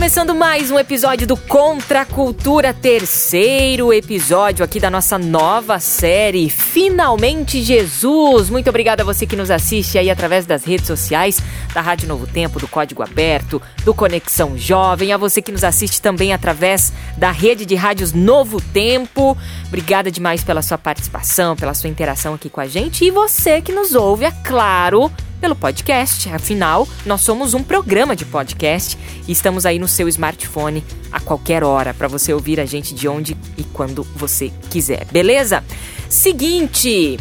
Começando 0.00 0.34
mais 0.34 0.70
um 0.70 0.78
episódio 0.78 1.26
do 1.26 1.36
Contra 1.36 2.00
a 2.00 2.06
Cultura, 2.06 2.72
terceiro 2.72 3.92
episódio 3.92 4.64
aqui 4.64 4.80
da 4.80 4.88
nossa 4.88 5.18
nova 5.18 5.78
série 5.78 6.48
Finalmente 6.48 7.62
Jesus. 7.62 8.48
Muito 8.48 8.70
obrigada 8.70 9.02
a 9.02 9.04
você 9.04 9.26
que 9.26 9.36
nos 9.36 9.50
assiste 9.50 9.98
aí 9.98 10.08
através 10.08 10.46
das 10.46 10.64
redes 10.64 10.86
sociais, 10.86 11.42
da 11.74 11.82
Rádio 11.82 12.08
Novo 12.08 12.26
Tempo, 12.26 12.58
do 12.58 12.66
Código 12.66 13.02
Aberto, 13.02 13.60
do 13.84 13.92
Conexão 13.92 14.56
Jovem, 14.56 15.12
a 15.12 15.18
você 15.18 15.42
que 15.42 15.52
nos 15.52 15.62
assiste 15.62 16.00
também 16.00 16.32
através 16.32 16.94
da 17.18 17.30
rede 17.30 17.66
de 17.66 17.74
rádios 17.74 18.14
Novo 18.14 18.58
Tempo. 18.58 19.36
Obrigada 19.66 20.10
demais 20.10 20.42
pela 20.42 20.62
sua 20.62 20.78
participação, 20.78 21.54
pela 21.54 21.74
sua 21.74 21.90
interação 21.90 22.32
aqui 22.32 22.48
com 22.48 22.62
a 22.62 22.66
gente 22.66 23.04
e 23.04 23.10
você 23.10 23.60
que 23.60 23.70
nos 23.70 23.94
ouve, 23.94 24.24
é 24.24 24.30
claro 24.30 25.12
pelo 25.40 25.56
podcast. 25.56 26.28
Afinal, 26.28 26.86
nós 27.06 27.22
somos 27.22 27.54
um 27.54 27.62
programa 27.62 28.14
de 28.14 28.24
podcast 28.24 28.98
e 29.26 29.32
estamos 29.32 29.64
aí 29.64 29.78
no 29.78 29.88
seu 29.88 30.06
smartphone 30.08 30.84
a 31.10 31.18
qualquer 31.18 31.64
hora 31.64 31.94
para 31.94 32.06
você 32.06 32.32
ouvir 32.32 32.60
a 32.60 32.66
gente 32.66 32.94
de 32.94 33.08
onde 33.08 33.36
e 33.56 33.64
quando 33.64 34.02
você 34.14 34.52
quiser, 34.68 35.06
beleza? 35.06 35.64
Seguinte, 36.08 37.18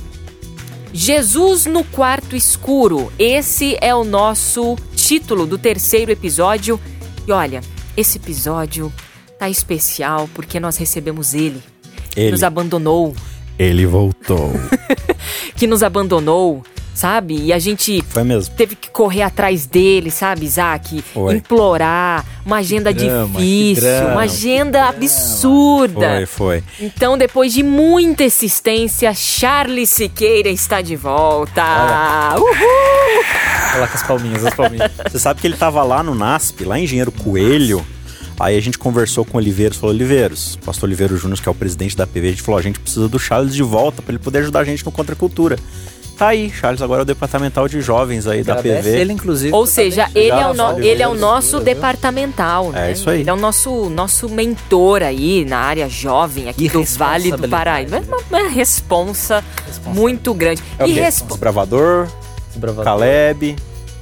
Jesus 0.93 1.65
no 1.65 1.83
quarto 1.83 2.35
escuro. 2.35 3.11
Esse 3.17 3.77
é 3.79 3.95
o 3.95 4.03
nosso 4.03 4.75
título 4.95 5.45
do 5.45 5.57
terceiro 5.57 6.11
episódio. 6.11 6.79
E 7.27 7.31
olha, 7.31 7.61
esse 7.95 8.17
episódio 8.17 8.91
tá 9.37 9.49
especial 9.49 10.29
porque 10.33 10.59
nós 10.59 10.77
recebemos 10.77 11.33
ele. 11.33 11.61
Ele. 12.15 12.31
Nos 12.31 12.43
abandonou. 12.43 13.15
Ele 13.57 13.85
voltou. 13.85 14.51
que 15.55 15.67
nos 15.67 15.83
abandonou 15.83 16.63
sabe? 16.99 17.41
E 17.43 17.53
a 17.53 17.59
gente 17.59 18.03
teve 18.57 18.75
que 18.75 18.89
correr 18.89 19.21
atrás 19.21 19.65
dele, 19.65 20.11
sabe, 20.11 20.45
Isaac? 20.45 21.01
Foi. 21.13 21.35
Implorar, 21.35 22.25
uma 22.45 22.57
agenda 22.57 22.93
drama, 22.93 23.39
difícil, 23.39 23.83
drama, 23.83 24.11
uma 24.11 24.21
agenda 24.21 24.85
absurda. 24.89 26.09
Foi, 26.09 26.25
foi. 26.25 26.63
Então, 26.81 27.17
depois 27.17 27.53
de 27.53 27.63
muita 27.63 28.25
insistência, 28.25 29.13
Charles 29.13 29.89
Siqueira 29.89 30.49
está 30.49 30.81
de 30.81 30.97
volta. 30.97 31.63
Uhul! 32.35 33.23
Olha 33.71 33.79
lá 33.79 33.87
com 33.87 33.95
as 33.95 34.03
palminhas, 34.03 34.45
as 34.45 34.53
palminhas. 34.53 34.91
Você 35.09 35.19
sabe 35.19 35.39
que 35.39 35.47
ele 35.47 35.55
tava 35.55 35.81
lá 35.83 36.03
no 36.03 36.13
NASP, 36.13 36.65
lá 36.65 36.77
em 36.77 36.83
Engenheiro 36.83 37.13
Coelho. 37.13 37.85
Aí 38.37 38.57
a 38.57 38.61
gente 38.61 38.77
conversou 38.77 39.23
com 39.23 39.37
o 39.37 39.39
Oliveiros, 39.39 39.77
falou, 39.77 39.95
Oliveiros, 39.95 40.57
pastor 40.65 40.87
Oliveiro 40.87 41.17
Júnior, 41.17 41.39
que 41.41 41.47
é 41.47 41.51
o 41.51 41.55
presidente 41.55 41.95
da 41.95 42.07
PV, 42.07 42.27
a 42.27 42.31
gente 42.31 42.41
falou, 42.41 42.57
a 42.57 42.63
gente 42.63 42.79
precisa 42.79 43.07
do 43.07 43.19
Charles 43.19 43.53
de 43.53 43.63
volta 43.63 44.01
para 44.01 44.13
ele 44.13 44.23
poder 44.23 44.39
ajudar 44.39 44.61
a 44.61 44.63
gente 44.63 44.85
no 44.85 44.91
Contra 44.91 45.13
a 45.13 45.17
Cultura. 45.17 45.57
Tá 46.19 46.27
aí, 46.27 46.51
Charles 46.51 46.81
agora 46.81 47.01
é 47.01 47.03
o 47.03 47.05
departamental 47.05 47.65
de 47.69 47.79
jovens 47.81 48.27
aí 48.27 48.43
da 48.43 48.57
PV. 48.57 48.89
ele, 48.89 49.13
inclusive. 49.13 49.53
Ou 49.55 49.65
seja, 49.65 50.05
também 50.07 50.23
ele 50.23 50.31
é, 50.33 50.45
o 50.47 50.49
no- 50.49 50.55
sabe, 50.67 50.85
ele 50.87 51.01
é 51.01 51.07
o 51.07 51.15
nosso 51.15 51.59
departamental, 51.61 52.71
né? 52.71 52.89
É 52.89 52.91
isso 52.91 53.09
aí. 53.09 53.21
Ele 53.21 53.29
é 53.29 53.33
o 53.33 53.37
nosso, 53.37 53.89
nosso 53.89 54.27
mentor 54.27 55.01
aí 55.01 55.45
na 55.45 55.59
área 55.59 55.87
jovem 55.87 56.49
aqui 56.49 56.65
E 56.65 56.69
do 56.69 56.83
Vale 56.83 57.31
do 57.31 57.47
Paraíba. 57.47 57.97
É 57.97 57.99
uma, 58.01 58.17
uma 58.41 58.49
responsa 58.49 59.41
muito 59.85 60.33
grande. 60.33 60.61
É 60.77 60.83
o 60.83 60.87
e 60.87 60.93
quê? 60.93 60.99
respo- 60.99 61.29
Desbravador, 61.29 62.07
Desbravador. 62.49 62.83
Caleb. 62.83 63.55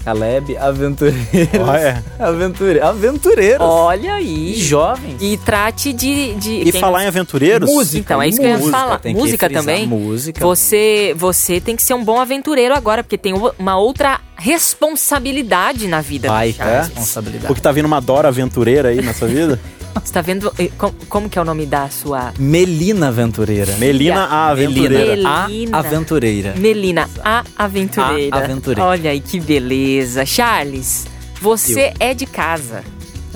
Caleb, 0.08 0.56
aventureiros. 0.58 1.60
Olha. 1.68 2.02
Aventure... 2.18 2.80
Aventureiros. 2.80 3.60
Olha 3.60 4.08
E 4.08 4.10
aí. 4.10 4.56
jovens. 4.56 5.18
E 5.22 5.36
trate 5.36 5.92
de. 5.92 6.34
de 6.36 6.62
E 6.62 6.72
quem- 6.72 6.80
falar 6.80 7.04
em 7.04 7.08
aventureiros? 7.08 7.70
Música. 7.70 7.98
Então, 8.00 8.22
é 8.22 8.30
isso 8.30 8.40
que 8.40 8.46
eu 8.46 8.50
ia 8.52 8.58
música, 8.58 8.78
falar. 8.78 9.00
tem 9.00 9.14
Música 9.14 9.50
também? 9.50 9.86
Música. 9.86 10.40
Você, 10.40 11.14
você 11.18 11.60
tem 11.60 11.76
que 11.76 11.84
ser 11.84 11.94
um 11.94 12.06
bom 12.06 12.22
aventureiro 12.22 12.74
agora, 12.74 13.04
porque 13.04 13.18
tem 13.18 13.34
uma 13.60 13.78
outra 13.78 14.22
responsabilidade 14.38 15.88
na 15.90 16.00
vida. 16.00 16.30
Vai, 16.30 16.54
Charles. 16.54 16.76
É? 16.76 16.82
responsabilidade. 16.84 17.48
Porque 17.48 17.62
tá 17.62 17.74
vindo 17.74 17.86
uma 17.86 18.00
Dora 18.00 18.30
aventureira 18.30 18.88
aí 18.90 19.02
na 19.02 19.14
sua 19.14 19.28
vida? 19.28 19.60
Você 20.04 20.14
tá 20.14 20.22
vendo 20.22 20.52
eh, 20.58 20.70
com- 20.78 20.94
como 21.10 21.30
que 21.30 21.38
é 21.38 21.42
o 21.42 21.46
nome 21.46 21.66
da 21.66 21.90
sua 21.90 22.34
Melina 22.40 23.08
Aventureira. 23.10 23.76
Melina 23.78 24.26
a 24.26 24.50
aventureira. 24.50 25.06
Melina. 25.16 25.48
Melina. 25.48 25.78
A 25.78 25.80
Aventureira. 25.80 26.54
Melina, 26.58 27.10
a 27.24 27.44
aventureira. 27.58 28.36
A 28.36 28.40
aventureira. 28.44 28.84
Olha 28.90 29.12
aí 29.12 29.20
que 29.20 29.40
beleza. 29.40 30.26
Charles, 30.26 31.06
você 31.42 31.94
é 32.00 32.14
de 32.14 32.26
casa. 32.26 32.84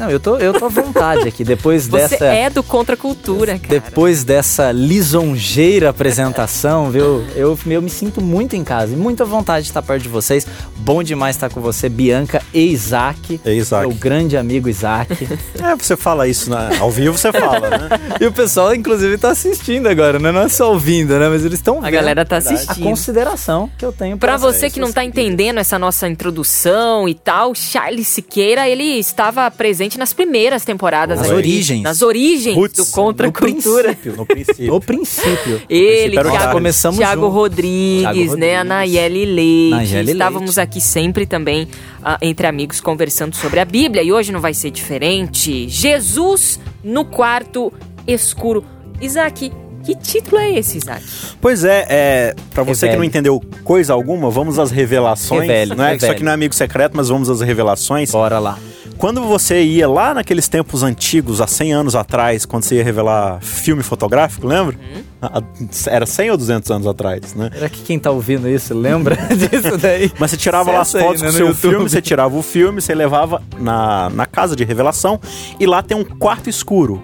Não, 0.01 0.09
eu 0.09 0.19
tô, 0.19 0.37
eu 0.37 0.53
tô 0.53 0.65
à 0.65 0.69
vontade 0.69 1.27
aqui. 1.27 1.43
Depois 1.43 1.87
Você 1.91 1.97
dessa. 2.17 2.25
é 2.25 2.49
do 2.49 2.63
Contra 2.63 2.95
a 2.95 2.97
Cultura, 2.97 3.57
cara. 3.59 3.67
Depois 3.81 4.23
dessa 4.23 4.71
lisonjeira 4.71 5.89
apresentação, 5.89 6.89
viu? 6.89 7.23
Eu, 7.35 7.57
eu 7.67 7.81
me 7.81 7.89
sinto 7.89 8.21
muito 8.21 8.55
em 8.55 8.63
casa 8.63 8.93
e 8.93 8.95
muito 8.95 9.21
à 9.23 9.25
vontade 9.25 9.63
de 9.65 9.69
estar 9.71 9.81
perto 9.81 10.03
de 10.03 10.09
vocês. 10.09 10.45
Bom 10.77 11.03
demais 11.03 11.35
estar 11.35 11.49
com 11.49 11.61
você, 11.61 11.87
Bianca 11.89 12.41
e 12.53 12.71
Isaac. 12.71 13.39
É 13.45 13.53
Isaac. 13.53 13.87
Meu 13.87 13.95
grande 13.95 14.35
amigo 14.37 14.67
Isaac. 14.69 15.27
É, 15.61 15.75
você 15.75 15.95
fala 15.95 16.27
isso 16.27 16.49
na- 16.49 16.69
ao 16.79 16.89
vivo, 16.89 17.15
você 17.17 17.31
fala, 17.31 17.69
né? 17.69 17.89
e 18.19 18.25
o 18.25 18.31
pessoal, 18.31 18.73
inclusive, 18.73 19.17
tá 19.17 19.29
assistindo 19.29 19.87
agora, 19.87 20.17
né? 20.17 20.31
Não 20.31 20.41
é 20.41 20.49
só 20.49 20.71
ouvindo, 20.71 21.17
né? 21.19 21.29
Mas 21.29 21.45
eles 21.45 21.59
estão 21.59 21.75
vendo. 21.75 21.85
A 21.85 21.91
galera 21.91 22.25
tá 22.25 22.35
A 22.35 22.39
assistindo. 22.39 22.83
consideração 22.83 23.69
que 23.77 23.85
eu 23.85 23.91
tenho 23.91 24.17
Pra 24.17 24.37
vocês. 24.37 24.61
você 24.61 24.69
que 24.71 24.79
não 24.79 24.91
tá 24.91 25.03
entendendo 25.03 25.59
essa 25.59 25.77
nossa 25.77 26.07
introdução 26.07 27.07
e 27.07 27.13
tal, 27.13 27.53
Charles 27.53 28.07
Siqueira, 28.07 28.67
ele 28.67 28.83
estava 28.97 29.49
presente 29.51 29.90
nas 29.97 30.13
primeiras 30.13 30.63
temporadas. 30.65 31.17
Nas 31.19 31.27
aqui. 31.27 31.35
origens. 31.35 31.81
Nas 31.81 32.01
origens 32.01 32.55
Roots. 32.55 32.77
do 32.85 32.91
Contra 32.91 33.27
a 33.27 33.29
No 33.29 33.33
Cultura. 33.33 33.83
princípio. 33.95 34.15
No 34.17 34.25
princípio. 34.25 34.67
No 34.67 34.79
princípio. 34.81 35.61
Ele, 35.69 36.17
Era 36.17 36.27
o 36.27 36.31
Thiago. 36.31 36.51
Começamos 36.51 36.97
Thiago. 36.97 37.27
Rodrigues, 37.27 38.01
Thiago 38.01 38.17
né? 38.17 38.27
Rodrigues. 38.29 38.55
A 38.59 38.63
Nayeli 38.63 39.25
Leite. 39.25 39.69
Nayeli 39.71 40.11
Estávamos 40.11 40.55
Leite. 40.57 40.59
aqui 40.69 40.81
sempre 40.81 41.25
também 41.25 41.67
ah, 42.03 42.17
entre 42.21 42.47
amigos 42.47 42.79
conversando 42.81 43.35
sobre 43.35 43.59
a 43.59 43.65
Bíblia 43.65 44.03
e 44.03 44.11
hoje 44.11 44.31
não 44.31 44.39
vai 44.41 44.53
ser 44.53 44.71
diferente. 44.71 45.67
Jesus 45.69 46.59
no 46.83 47.05
quarto 47.05 47.71
escuro. 48.07 48.63
Isaac, 48.99 49.51
que 49.83 49.95
título 49.95 50.39
é 50.39 50.51
esse, 50.59 50.77
Isaac? 50.77 51.03
Pois 51.41 51.63
é, 51.63 51.85
é 51.89 52.35
para 52.53 52.63
você 52.63 52.81
que 52.81 52.85
Revele. 52.91 52.97
não 52.97 53.03
entendeu 53.03 53.41
coisa 53.63 53.93
alguma, 53.93 54.29
vamos 54.29 54.59
às 54.59 54.69
revelações. 54.69 55.41
Revele, 55.41 55.75
não 55.75 55.83
é? 55.83 55.95
Isso 55.95 56.01
revele. 56.05 56.11
aqui 56.11 56.23
não 56.23 56.31
é 56.31 56.35
amigo 56.35 56.53
secreto, 56.53 56.95
mas 56.95 57.09
vamos 57.09 57.29
às 57.29 57.41
revelações. 57.41 58.11
Bora 58.11 58.37
lá. 58.39 58.57
Quando 59.01 59.23
você 59.23 59.63
ia 59.63 59.89
lá 59.89 60.13
naqueles 60.13 60.47
tempos 60.47 60.83
antigos, 60.83 61.41
há 61.41 61.47
100 61.47 61.73
anos 61.73 61.95
atrás, 61.95 62.45
quando 62.45 62.65
você 62.65 62.75
ia 62.75 62.83
revelar 62.83 63.41
filme 63.41 63.81
fotográfico, 63.81 64.45
lembra? 64.45 64.77
Uhum. 64.77 65.67
Era 65.87 66.05
100 66.05 66.29
ou 66.29 66.37
200 66.37 66.69
anos 66.69 66.85
atrás, 66.85 67.33
né? 67.33 67.49
Será 67.51 67.67
que 67.67 67.81
quem 67.81 67.97
tá 67.97 68.11
ouvindo 68.11 68.47
isso 68.47 68.75
lembra 68.75 69.15
disso 69.35 69.75
daí? 69.79 70.11
Mas 70.19 70.29
você 70.29 70.37
tirava 70.37 70.71
lá 70.71 70.81
as 70.81 70.89
Acessa 70.89 70.97
aí, 70.99 71.03
fotos 71.03 71.21
né, 71.23 71.27
do 71.29 71.33
seu 71.33 71.47
YouTube. 71.47 71.71
filme, 71.71 71.89
você 71.89 71.99
tirava 71.99 72.37
o 72.37 72.43
filme, 72.43 72.79
você 72.79 72.93
levava 72.93 73.41
na, 73.59 74.11
na 74.11 74.27
casa 74.27 74.55
de 74.55 74.63
revelação 74.63 75.19
e 75.59 75.65
lá 75.65 75.81
tem 75.81 75.97
um 75.97 76.05
quarto 76.05 76.47
escuro. 76.47 77.01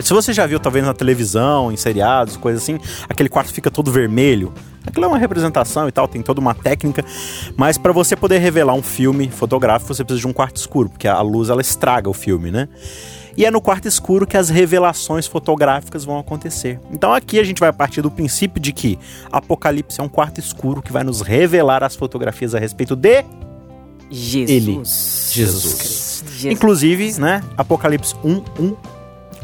Se 0.00 0.12
você 0.12 0.34
já 0.34 0.46
viu, 0.46 0.60
talvez 0.60 0.84
na 0.84 0.92
televisão, 0.92 1.72
em 1.72 1.78
seriados, 1.78 2.36
coisas 2.36 2.62
assim, 2.62 2.78
aquele 3.08 3.30
quarto 3.30 3.54
fica 3.54 3.70
todo 3.70 3.90
vermelho. 3.90 4.52
Aquilo 4.88 5.04
é 5.04 5.08
uma 5.08 5.18
representação 5.18 5.86
e 5.86 5.92
tal, 5.92 6.08
tem 6.08 6.22
toda 6.22 6.40
uma 6.40 6.54
técnica. 6.54 7.04
Mas 7.56 7.76
para 7.78 7.92
você 7.92 8.16
poder 8.16 8.38
revelar 8.38 8.74
um 8.74 8.82
filme 8.82 9.28
fotográfico, 9.28 9.94
você 9.94 10.02
precisa 10.02 10.20
de 10.20 10.26
um 10.26 10.32
quarto 10.32 10.56
escuro, 10.56 10.88
porque 10.88 11.06
a 11.06 11.20
luz 11.20 11.50
ela 11.50 11.60
estraga 11.60 12.08
o 12.08 12.14
filme, 12.14 12.50
né? 12.50 12.68
E 13.36 13.44
é 13.44 13.50
no 13.50 13.60
quarto 13.60 13.86
escuro 13.86 14.26
que 14.26 14.36
as 14.36 14.48
revelações 14.48 15.26
fotográficas 15.26 16.04
vão 16.04 16.18
acontecer. 16.18 16.80
Então 16.90 17.12
aqui 17.12 17.38
a 17.38 17.44
gente 17.44 17.60
vai 17.60 17.72
partir 17.72 18.02
do 18.02 18.10
princípio 18.10 18.60
de 18.60 18.72
que 18.72 18.98
Apocalipse 19.30 20.00
é 20.00 20.02
um 20.02 20.08
quarto 20.08 20.40
escuro 20.40 20.82
que 20.82 20.90
vai 20.90 21.04
nos 21.04 21.20
revelar 21.20 21.84
as 21.84 21.94
fotografias 21.94 22.52
a 22.54 22.58
respeito 22.58 22.96
de 22.96 23.24
Jesus. 24.10 24.50
Ele. 24.50 24.72
Jesus. 24.72 25.30
Jesus. 25.32 26.24
Jesus. 26.32 26.52
Inclusive, 26.52 27.20
né? 27.20 27.44
Apocalipse 27.56 28.16
1, 28.24 28.42
1. 28.58 28.76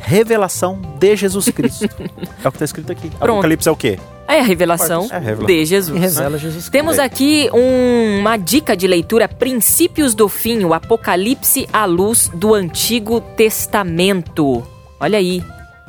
Revelação 0.00 0.81
de 0.99 1.14
Jesus 1.14 1.49
Cristo. 1.50 1.85
é 2.43 2.49
o 2.49 2.50
que 2.50 2.58
tá 2.58 2.64
escrito 2.64 2.91
aqui. 2.91 3.11
Apocalipse 3.20 3.69
é 3.69 3.73
o 3.73 3.76
quê? 3.76 3.99
É 4.26 4.41
a 4.41 4.43
revelação 4.43 5.06
É 5.11 5.17
a 5.17 5.19
revelação. 5.19 5.47
de 5.47 5.65
Jesus. 5.65 5.97
E 5.97 6.00
revela 6.00 6.38
Jesus 6.38 6.69
Temos 6.69 6.99
aqui 6.99 7.49
um- 7.53 8.21
uma 8.21 8.37
dica 8.37 8.76
de 8.76 8.87
leitura, 8.87 9.29
Princípios 9.29 10.15
do 10.15 10.29
Fim, 10.29 10.65
o 10.65 10.73
Apocalipse 10.75 11.69
à 11.73 11.85
luz 11.85 12.31
do 12.35 12.55
Antigo 12.55 13.21
Testamento. 13.37 14.62
Olha 15.00 15.19
aí, 15.19 15.43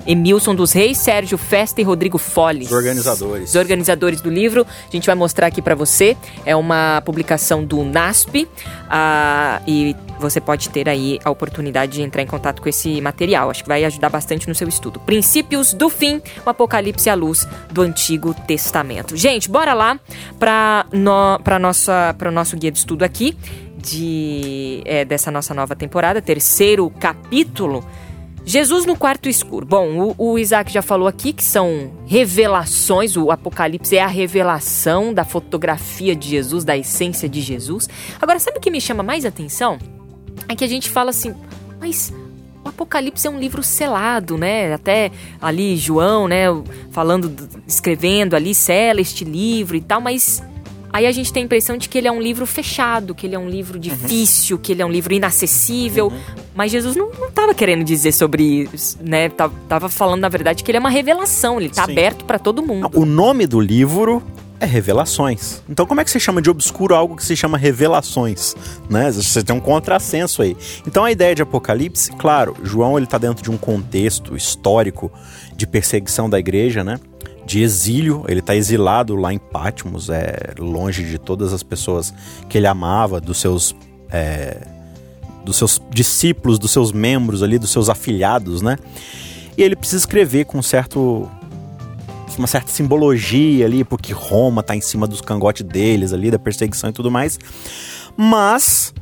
Emilson 0.05 0.53
dos 0.53 0.71
Reis, 0.71 0.97
Sérgio 0.97 1.37
Festa 1.37 1.81
e 1.81 1.83
Rodrigo 1.83 2.17
Folles. 2.17 2.67
Os 2.67 2.73
organizadores. 2.73 3.49
Os 3.49 3.55
organizadores 3.55 4.21
do 4.21 4.29
livro. 4.29 4.65
A 4.87 4.91
gente 4.91 5.05
vai 5.05 5.15
mostrar 5.15 5.47
aqui 5.47 5.61
para 5.61 5.75
você. 5.75 6.15
É 6.45 6.55
uma 6.55 7.01
publicação 7.05 7.63
do 7.63 7.83
NASP. 7.83 8.47
ah, 8.89 9.61
e 9.67 9.95
você 10.19 10.39
pode 10.39 10.69
ter 10.69 10.87
aí 10.87 11.19
a 11.23 11.29
oportunidade 11.29 11.93
de 11.93 12.01
entrar 12.01 12.21
em 12.21 12.27
contato 12.27 12.61
com 12.61 12.69
esse 12.69 13.01
material. 13.01 13.49
Acho 13.49 13.63
que 13.63 13.67
vai 13.67 13.83
ajudar 13.83 14.09
bastante 14.09 14.47
no 14.47 14.55
seu 14.55 14.67
estudo. 14.67 14.99
Princípios 14.99 15.73
do 15.73 15.89
fim, 15.89 16.21
o 16.45 16.49
Apocalipse 16.49 17.09
à 17.09 17.15
luz 17.15 17.47
do 17.71 17.81
Antigo 17.81 18.33
Testamento. 18.47 19.15
Gente, 19.17 19.49
bora 19.49 19.73
lá 19.73 19.99
para 20.39 20.85
no, 20.91 21.39
pra 21.43 21.59
nossa, 21.59 22.15
o 22.25 22.31
nosso 22.31 22.55
guia 22.55 22.71
de 22.71 22.77
estudo 22.77 23.03
aqui. 23.03 23.37
De, 23.77 24.81
é, 24.83 25.05
dessa 25.05 25.29
nossa 25.29 25.53
nova 25.53 25.75
temporada, 25.75 26.19
terceiro 26.19 26.89
capítulo. 26.99 27.85
Jesus 28.45 28.85
no 28.85 28.95
quarto 28.95 29.27
escuro. 29.27 29.65
Bom, 29.65 30.13
o, 30.17 30.33
o, 30.33 30.39
Isaac 30.39 30.71
já 30.71 30.83
falou 30.83 31.07
aqui 31.07 31.33
que 31.33 31.43
são 31.43 31.91
revelações, 32.05 33.17
o 33.17 33.31
Apocalipse 33.31 33.97
é 33.97 34.03
a 34.03 34.07
revelação 34.07 35.11
da 35.11 35.25
fotografia 35.25 36.15
de 36.15 36.29
Jesus, 36.29 36.63
da 36.63 36.77
essência 36.77 37.27
de 37.27 37.41
Jesus. 37.41 37.89
Agora, 38.21 38.39
sabe 38.39 38.59
o 38.59 38.61
que 38.61 38.69
me 38.69 38.79
chama 38.79 39.01
mais 39.01 39.25
atenção? 39.25 39.79
É 40.47 40.55
que 40.55 40.63
a 40.63 40.67
gente 40.67 40.91
fala 40.91 41.09
assim, 41.09 41.33
mas 41.79 42.13
o 42.63 42.69
Apocalipse 42.69 43.25
é 43.25 43.29
um 43.31 43.39
livro 43.39 43.63
selado, 43.63 44.37
né? 44.37 44.71
Até 44.73 45.11
ali 45.41 45.75
João, 45.75 46.27
né, 46.27 46.45
falando, 46.91 47.33
escrevendo 47.67 48.35
ali, 48.35 48.53
sela 48.53 49.01
este 49.01 49.25
livro 49.25 49.75
e 49.75 49.81
tal, 49.81 49.99
mas 49.99 50.43
Aí 50.95 51.05
a 51.05 51.11
gente 51.11 51.33
tem 51.33 51.43
a 51.43 51.45
impressão 51.45 51.75
de 51.75 51.89
que 51.89 51.97
ele 51.97 52.07
é 52.07 52.11
um 52.11 52.21
livro 52.21 52.45
fechado, 52.45 53.13
que 53.13 53.27
ele 53.27 53.35
é 53.35 53.37
um 53.37 53.49
livro 53.49 53.77
difícil, 53.77 54.55
uhum. 54.55 54.61
que 54.61 54.71
ele 54.71 54.81
é 54.81 54.85
um 54.85 54.89
livro 54.89 55.13
inacessível. 55.13 56.07
Uhum. 56.07 56.35
Mas 56.55 56.71
Jesus 56.71 56.95
não 56.95 57.09
estava 57.27 57.53
querendo 57.53 57.83
dizer 57.83 58.13
sobre 58.13 58.69
isso, 58.73 58.97
né? 59.01 59.27
Tava, 59.27 59.53
tava, 59.67 59.89
falando, 59.89 60.21
na 60.21 60.29
verdade, 60.29 60.63
que 60.63 60.71
ele 60.71 60.77
é 60.77 60.79
uma 60.79 60.89
revelação, 60.89 61.59
ele 61.59 61.67
está 61.67 61.83
aberto 61.83 62.23
para 62.23 62.39
todo 62.39 62.63
mundo. 62.63 62.89
O 62.93 63.05
nome 63.05 63.45
do 63.45 63.59
livro 63.59 64.23
é 64.57 64.65
Revelações. 64.65 65.61
Então, 65.67 65.85
como 65.85 65.99
é 65.99 66.05
que 66.05 66.09
você 66.09 66.17
chama 66.17 66.41
de 66.41 66.49
obscuro 66.49 66.95
algo 66.95 67.17
que 67.17 67.25
se 67.25 67.35
chama 67.35 67.57
Revelações? 67.57 68.55
Né? 68.89 69.11
Você 69.11 69.43
tem 69.43 69.53
um 69.53 69.59
contrassenso 69.59 70.41
aí. 70.41 70.55
Então, 70.87 71.03
a 71.03 71.11
ideia 71.11 71.35
de 71.35 71.41
Apocalipse, 71.41 72.13
claro, 72.13 72.55
João 72.63 72.97
ele 72.97 73.03
está 73.03 73.17
dentro 73.17 73.43
de 73.43 73.51
um 73.51 73.57
contexto 73.57 74.33
histórico 74.33 75.11
de 75.57 75.67
perseguição 75.67 76.29
da 76.29 76.39
igreja, 76.39 76.85
né? 76.85 77.01
De 77.45 77.61
exílio, 77.61 78.25
ele 78.27 78.39
está 78.39 78.55
exilado 78.55 79.15
lá 79.15 79.31
em 79.31 79.37
Patmos, 79.37 80.09
é 80.09 80.53
longe 80.57 81.03
de 81.03 81.17
todas 81.17 81.53
as 81.53 81.61
pessoas 81.61 82.13
que 82.49 82.57
ele 82.57 82.67
amava, 82.67 83.21
dos 83.21 83.37
seus 83.39 83.75
é, 84.09 84.57
dos 85.43 85.57
seus 85.57 85.79
discípulos, 85.91 86.57
dos 86.57 86.71
seus 86.71 86.91
membros 86.91 87.43
ali, 87.43 87.59
dos 87.59 87.69
seus 87.69 87.87
afilhados, 87.87 88.61
né? 88.61 88.77
E 89.55 89.61
ele 89.61 89.75
precisa 89.75 90.01
escrever 90.01 90.45
com 90.45 90.61
certo 90.61 91.29
uma 92.37 92.47
certa 92.47 92.69
simbologia 92.69 93.65
ali, 93.65 93.85
porque 93.85 94.11
Roma 94.11 94.59
está 94.59 94.75
em 94.75 94.81
cima 94.81 95.07
dos 95.07 95.21
cangotes 95.21 95.63
deles 95.63 96.11
ali, 96.11 96.29
da 96.29 96.39
perseguição 96.39 96.89
e 96.89 96.93
tudo 96.93 97.09
mais. 97.09 97.39
Mas 98.17 98.93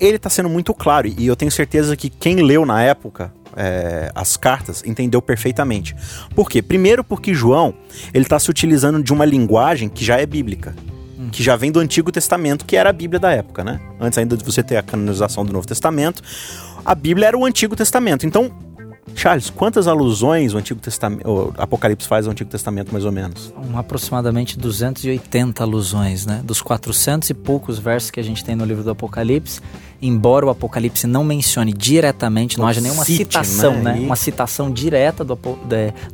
ele 0.00 0.16
está 0.16 0.28
sendo 0.28 0.48
muito 0.48 0.74
claro, 0.74 1.06
e 1.06 1.26
eu 1.26 1.36
tenho 1.36 1.50
certeza 1.50 1.96
que 1.96 2.08
quem 2.08 2.42
leu 2.42 2.66
na 2.66 2.82
época 2.82 3.32
é, 3.56 4.10
as 4.14 4.36
cartas 4.36 4.82
entendeu 4.84 5.22
perfeitamente. 5.22 5.94
Por 6.34 6.48
quê? 6.48 6.60
Primeiro 6.60 7.04
porque 7.04 7.34
João 7.34 7.74
ele 8.12 8.24
está 8.24 8.38
se 8.38 8.50
utilizando 8.50 9.02
de 9.02 9.12
uma 9.12 9.24
linguagem 9.24 9.88
que 9.88 10.04
já 10.04 10.18
é 10.18 10.26
bíblica. 10.26 10.74
Hum. 11.18 11.28
Que 11.30 11.42
já 11.42 11.56
vem 11.56 11.70
do 11.70 11.78
Antigo 11.78 12.10
Testamento, 12.10 12.64
que 12.64 12.76
era 12.76 12.90
a 12.90 12.92
Bíblia 12.92 13.20
da 13.20 13.30
época, 13.30 13.62
né? 13.62 13.80
Antes 14.00 14.18
ainda 14.18 14.36
de 14.36 14.44
você 14.44 14.62
ter 14.62 14.76
a 14.76 14.82
canonização 14.82 15.44
do 15.44 15.52
Novo 15.52 15.66
Testamento, 15.66 16.22
a 16.84 16.94
Bíblia 16.94 17.28
era 17.28 17.38
o 17.38 17.44
Antigo 17.44 17.76
Testamento. 17.76 18.26
Então, 18.26 18.50
Charles, 19.14 19.50
quantas 19.50 19.86
alusões 19.86 20.54
o 20.54 20.58
Antigo 20.58 20.80
Testamento, 20.80 21.28
o 21.28 21.54
Apocalipse 21.56 22.08
faz 22.08 22.26
ao 22.26 22.32
Antigo 22.32 22.50
Testamento, 22.50 22.92
mais 22.92 23.04
ou 23.04 23.12
menos? 23.12 23.52
Um, 23.56 23.78
aproximadamente 23.78 24.58
280 24.58 25.62
alusões, 25.62 26.26
né? 26.26 26.40
Dos 26.44 26.62
400 26.62 27.30
e 27.30 27.34
poucos 27.34 27.78
versos 27.78 28.10
que 28.10 28.20
a 28.20 28.22
gente 28.22 28.44
tem 28.44 28.56
no 28.56 28.64
livro 28.64 28.82
do 28.82 28.90
Apocalipse, 28.90 29.60
embora 30.00 30.46
o 30.46 30.50
Apocalipse 30.50 31.06
não 31.06 31.24
mencione 31.24 31.72
diretamente, 31.72 32.58
não 32.58 32.66
haja 32.66 32.80
nenhuma 32.80 33.04
cite, 33.04 33.18
citação, 33.18 33.74
né? 33.74 33.94
né? 33.94 34.00
Uma 34.00 34.16
citação 34.16 34.70
direta 34.70 35.24
do, 35.24 35.38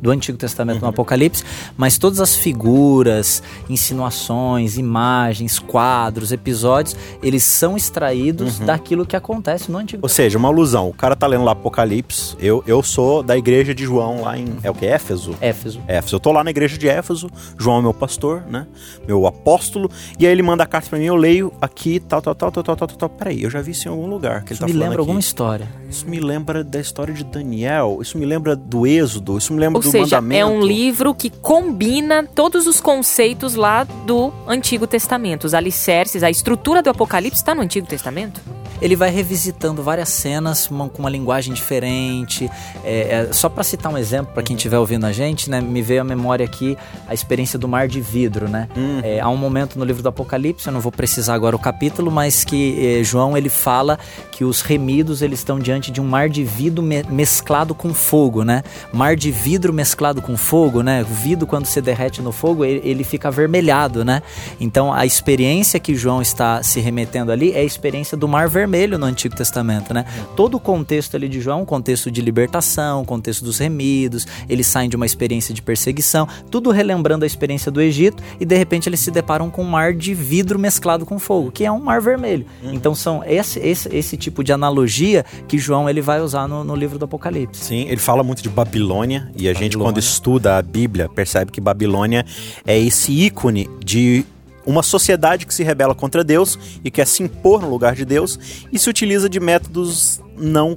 do 0.01 0.11
Antigo 0.11 0.37
Testamento 0.37 0.77
uhum. 0.77 0.83
no 0.83 0.89
Apocalipse, 0.89 1.43
mas 1.77 1.97
todas 1.97 2.19
as 2.19 2.35
figuras, 2.35 3.43
insinuações, 3.69 4.77
imagens, 4.77 5.59
quadros, 5.59 6.31
episódios, 6.31 6.95
eles 7.21 7.43
são 7.43 7.75
extraídos 7.75 8.59
uhum. 8.59 8.65
daquilo 8.65 9.05
que 9.05 9.15
acontece 9.15 9.71
no 9.71 9.77
Antigo 9.77 10.01
Ou 10.03 10.09
seja, 10.09 10.37
uma 10.37 10.49
alusão. 10.49 10.89
O 10.89 10.93
cara 10.93 11.15
tá 11.15 11.27
lendo 11.27 11.43
lá 11.43 11.51
Apocalipse, 11.51 12.35
eu, 12.39 12.63
eu 12.65 12.81
sou 12.81 13.21
da 13.21 13.37
igreja 13.37 13.73
de 13.73 13.83
João 13.83 14.21
lá 14.21 14.37
em. 14.37 14.47
É 14.63 14.69
o 14.71 14.73
que? 14.73 14.85
Éfeso? 14.85 15.35
Éfeso. 15.41 15.81
Éfeso. 15.87 16.15
Eu 16.15 16.19
tô 16.19 16.31
lá 16.31 16.43
na 16.43 16.49
igreja 16.49 16.77
de 16.77 16.87
Éfeso, 16.87 17.29
João 17.57 17.79
é 17.79 17.81
meu 17.81 17.93
pastor, 17.93 18.43
né? 18.49 18.67
Meu 19.07 19.27
apóstolo, 19.27 19.89
e 20.17 20.25
aí 20.25 20.31
ele 20.31 20.41
manda 20.41 20.63
a 20.63 20.67
carta 20.67 20.89
para 20.89 20.99
mim, 20.99 21.05
eu 21.05 21.15
leio 21.15 21.53
aqui, 21.61 21.99
tal, 21.99 22.21
tal, 22.21 22.35
tal, 22.35 22.51
tal, 22.51 22.63
tal, 22.63 22.75
tal, 22.75 22.87
tal. 22.87 23.09
Peraí, 23.09 23.43
eu 23.43 23.49
já 23.49 23.61
vi 23.61 23.71
isso 23.71 23.80
em 23.87 23.91
algum 23.91 24.07
lugar. 24.07 24.43
Que 24.43 24.53
isso 24.53 24.63
ele 24.63 24.71
tá 24.71 24.77
me 24.77 24.79
lembra 24.79 24.93
aqui. 24.95 24.99
alguma 25.01 25.19
história. 25.19 25.67
Isso 25.89 26.07
me 26.07 26.19
lembra 26.19 26.63
da 26.63 26.79
história 26.79 27.13
de 27.13 27.23
Daniel, 27.23 27.99
isso 28.01 28.17
me 28.17 28.25
lembra 28.25 28.55
do 28.55 28.87
Êxodo, 28.87 29.37
isso 29.37 29.53
me 29.53 29.59
lembra 29.59 29.77
Ou 29.79 29.83
do 29.83 29.89
seja, 29.89 30.21
mandamento. 30.21 30.41
É 30.41 30.45
um 30.45 30.61
livro 30.61 31.13
que 31.13 31.29
combina 31.29 32.23
todos 32.23 32.67
os 32.67 32.79
conceitos 32.79 33.55
lá 33.55 33.83
do 33.83 34.31
Antigo 34.47 34.87
Testamento, 34.87 35.45
os 35.45 35.53
alicerces, 35.53 36.23
a 36.23 36.29
estrutura 36.29 36.81
do 36.81 36.89
Apocalipse 36.89 37.41
está 37.41 37.53
no 37.53 37.61
Antigo 37.61 37.87
Testamento? 37.87 38.41
Ele 38.81 38.95
vai 38.95 39.11
revisitando 39.11 39.83
várias 39.83 40.09
cenas 40.09 40.69
uma, 40.69 40.89
com 40.89 40.99
uma 40.99 41.09
linguagem 41.09 41.53
diferente. 41.53 42.49
É, 42.83 43.27
é, 43.29 43.33
só 43.33 43.47
para 43.47 43.63
citar 43.63 43.91
um 43.91 43.97
exemplo, 43.97 44.33
para 44.33 44.41
quem 44.41 44.55
estiver 44.55 44.79
ouvindo 44.79 45.05
a 45.05 45.11
gente, 45.11 45.49
né, 45.49 45.61
me 45.61 45.81
veio 45.81 46.01
à 46.01 46.03
memória 46.03 46.45
aqui 46.45 46.75
a 47.07 47.13
experiência 47.13 47.59
do 47.59 47.67
mar 47.67 47.87
de 47.87 48.01
vidro. 48.01 48.49
Né? 48.49 48.67
Uhum. 48.75 49.01
É, 49.03 49.19
há 49.19 49.29
um 49.29 49.37
momento 49.37 49.77
no 49.77 49.85
livro 49.85 50.01
do 50.01 50.09
Apocalipse, 50.09 50.67
eu 50.67 50.73
não 50.73 50.81
vou 50.81 50.91
precisar 50.91 51.35
agora 51.35 51.55
o 51.55 51.59
capítulo, 51.59 52.09
mas 52.09 52.43
que 52.43 52.99
eh, 52.99 53.03
João 53.03 53.37
ele 53.37 53.49
fala 53.49 53.99
que 54.31 54.43
os 54.43 54.61
remidos 54.61 55.21
eles 55.21 55.39
estão 55.39 55.59
diante 55.59 55.91
de 55.91 56.01
um 56.01 56.07
mar 56.07 56.27
de 56.27 56.43
vidro 56.43 56.81
me 56.81 57.03
mesclado 57.03 57.75
com 57.75 57.93
fogo, 57.93 58.43
né? 58.43 58.63
Mar 58.91 59.15
de 59.15 59.31
vidro 59.31 59.71
mesclado 59.71 60.21
com 60.21 60.35
fogo, 60.35 60.81
né? 60.81 61.03
O 61.03 61.13
vidro 61.13 61.45
quando 61.45 61.65
se 61.65 61.81
derrete 61.81 62.21
no 62.21 62.31
fogo 62.31 62.65
ele, 62.65 62.81
ele 62.83 63.03
fica 63.03 63.27
avermelhado, 63.27 64.03
né? 64.03 64.21
Então 64.59 64.91
a 64.91 65.05
experiência 65.05 65.79
que 65.79 65.95
João 65.95 66.21
está 66.21 66.63
se 66.63 66.79
remetendo 66.79 67.31
ali 67.31 67.51
é 67.51 67.59
a 67.59 67.63
experiência 67.63 68.17
do 68.17 68.27
mar 68.27 68.47
vermelho 68.47 68.70
no 68.71 69.05
Antigo 69.05 69.35
Testamento, 69.35 69.93
né? 69.93 70.05
Todo 70.35 70.55
o 70.55 70.59
contexto 70.59 71.15
ali 71.15 71.27
de 71.27 71.41
João, 71.41 71.59
é 71.59 71.61
um 71.63 71.65
contexto 71.65 72.09
de 72.09 72.21
libertação, 72.21 73.03
contexto 73.03 73.43
dos 73.43 73.57
remidos, 73.59 74.25
eles 74.47 74.65
saem 74.67 74.89
de 74.89 74.95
uma 74.95 75.05
experiência 75.05 75.53
de 75.53 75.61
perseguição, 75.61 76.27
tudo 76.49 76.71
relembrando 76.71 77.23
a 77.23 77.27
experiência 77.27 77.71
do 77.71 77.81
Egito 77.81 78.23
e 78.39 78.45
de 78.45 78.57
repente 78.57 78.87
eles 78.87 78.99
se 78.99 79.11
deparam 79.11 79.49
com 79.49 79.63
um 79.63 79.69
mar 79.69 79.93
de 79.93 80.13
vidro 80.13 80.57
mesclado 80.57 81.05
com 81.05 81.19
fogo, 81.19 81.51
que 81.51 81.65
é 81.65 81.71
um 81.71 81.79
mar 81.79 82.01
vermelho. 82.01 82.45
Uhum. 82.63 82.73
Então 82.73 82.95
são 82.95 83.23
esse, 83.25 83.59
esse, 83.59 83.93
esse 83.95 84.17
tipo 84.17 84.43
de 84.43 84.53
analogia 84.53 85.25
que 85.47 85.57
João 85.57 85.89
ele 85.89 86.01
vai 86.01 86.21
usar 86.21 86.47
no, 86.47 86.63
no 86.63 86.75
livro 86.75 86.97
do 86.97 87.05
Apocalipse. 87.05 87.65
Sim, 87.65 87.87
ele 87.87 87.97
fala 87.97 88.23
muito 88.23 88.41
de 88.41 88.49
Babilônia 88.49 89.29
e 89.35 89.49
a 89.49 89.53
Babilônia. 89.53 89.59
gente 89.59 89.77
quando 89.77 89.99
estuda 89.99 90.57
a 90.57 90.61
Bíblia 90.61 91.09
percebe 91.09 91.51
que 91.51 91.59
Babilônia 91.59 92.25
é 92.65 92.79
esse 92.79 93.11
ícone 93.11 93.69
de 93.83 94.25
uma 94.65 94.83
sociedade 94.83 95.45
que 95.45 95.53
se 95.53 95.63
rebela 95.63 95.95
contra 95.95 96.23
Deus 96.23 96.57
e 96.83 96.91
quer 96.91 97.07
se 97.07 97.23
impor 97.23 97.61
no 97.61 97.69
lugar 97.69 97.95
de 97.95 98.05
Deus 98.05 98.39
e 98.71 98.79
se 98.79 98.89
utiliza 98.89 99.29
de 99.29 99.39
métodos 99.39 100.21
não 100.37 100.75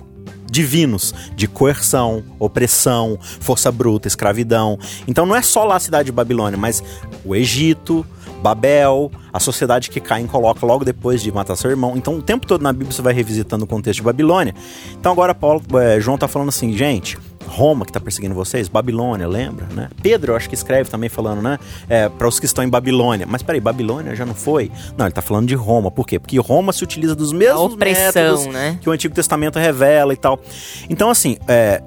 divinos, 0.50 1.12
de 1.34 1.48
coerção, 1.48 2.22
opressão, 2.38 3.18
força 3.40 3.72
bruta, 3.72 4.06
escravidão. 4.06 4.78
Então 5.08 5.26
não 5.26 5.34
é 5.34 5.42
só 5.42 5.64
lá 5.64 5.76
a 5.76 5.80
cidade 5.80 6.06
de 6.06 6.12
Babilônia, 6.12 6.56
mas 6.56 6.82
o 7.24 7.34
Egito, 7.34 8.06
Babel, 8.40 9.10
a 9.32 9.40
sociedade 9.40 9.88
que 9.90 9.98
Caim 9.98 10.26
coloca 10.26 10.64
logo 10.66 10.84
depois 10.84 11.22
de 11.22 11.32
matar 11.32 11.56
seu 11.56 11.70
irmão. 11.70 11.96
Então, 11.96 12.18
o 12.18 12.22
tempo 12.22 12.46
todo 12.46 12.60
na 12.60 12.72
Bíblia 12.74 12.92
você 12.92 13.00
vai 13.00 13.14
revisitando 13.14 13.64
o 13.64 13.66
contexto 13.66 14.00
de 14.00 14.02
Babilônia. 14.02 14.54
Então, 14.92 15.10
agora 15.10 15.34
Paulo, 15.34 15.62
é, 15.80 15.98
João 15.98 16.16
está 16.16 16.28
falando 16.28 16.50
assim, 16.50 16.76
gente, 16.76 17.18
Roma 17.46 17.84
que 17.84 17.90
está 17.90 18.00
perseguindo 18.00 18.34
vocês, 18.34 18.68
Babilônia, 18.68 19.26
lembra, 19.28 19.66
né? 19.66 19.88
Pedro, 20.02 20.32
eu 20.32 20.36
acho 20.36 20.48
que 20.48 20.54
escreve 20.54 20.90
também 20.90 21.08
falando, 21.08 21.42
né? 21.42 21.58
É, 21.88 22.08
para 22.08 22.26
os 22.26 22.40
que 22.40 22.46
estão 22.46 22.64
em 22.64 22.68
Babilônia. 22.68 23.26
Mas 23.28 23.42
peraí, 23.42 23.60
Babilônia 23.60 24.14
já 24.14 24.26
não 24.26 24.34
foi? 24.34 24.70
Não, 24.96 25.06
ele 25.06 25.10
está 25.10 25.22
falando 25.22 25.46
de 25.46 25.54
Roma. 25.54 25.90
Por 25.90 26.06
quê? 26.06 26.18
Porque 26.18 26.38
Roma 26.38 26.72
se 26.72 26.82
utiliza 26.82 27.14
dos 27.14 27.32
mesmos 27.32 27.76
métodos 27.76 28.46
né? 28.46 28.78
que 28.80 28.88
o 28.88 28.92
Antigo 28.92 29.14
Testamento 29.14 29.58
revela 29.58 30.12
e 30.12 30.16
tal. 30.16 30.40
Então, 30.88 31.10
assim, 31.10 31.36
é, 31.46 31.82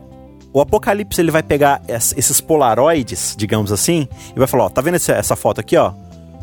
o 0.53 0.61
Apocalipse 0.61 1.19
ele 1.21 1.31
vai 1.31 1.43
pegar 1.43 1.81
esses 1.87 2.41
polaroides, 2.41 3.35
digamos 3.37 3.71
assim, 3.71 4.07
e 4.35 4.39
vai 4.39 4.47
falar, 4.47 4.65
ó, 4.65 4.69
tá 4.69 4.81
vendo 4.81 4.95
essa 4.95 5.35
foto 5.35 5.59
aqui, 5.59 5.75
ó? 5.77 5.93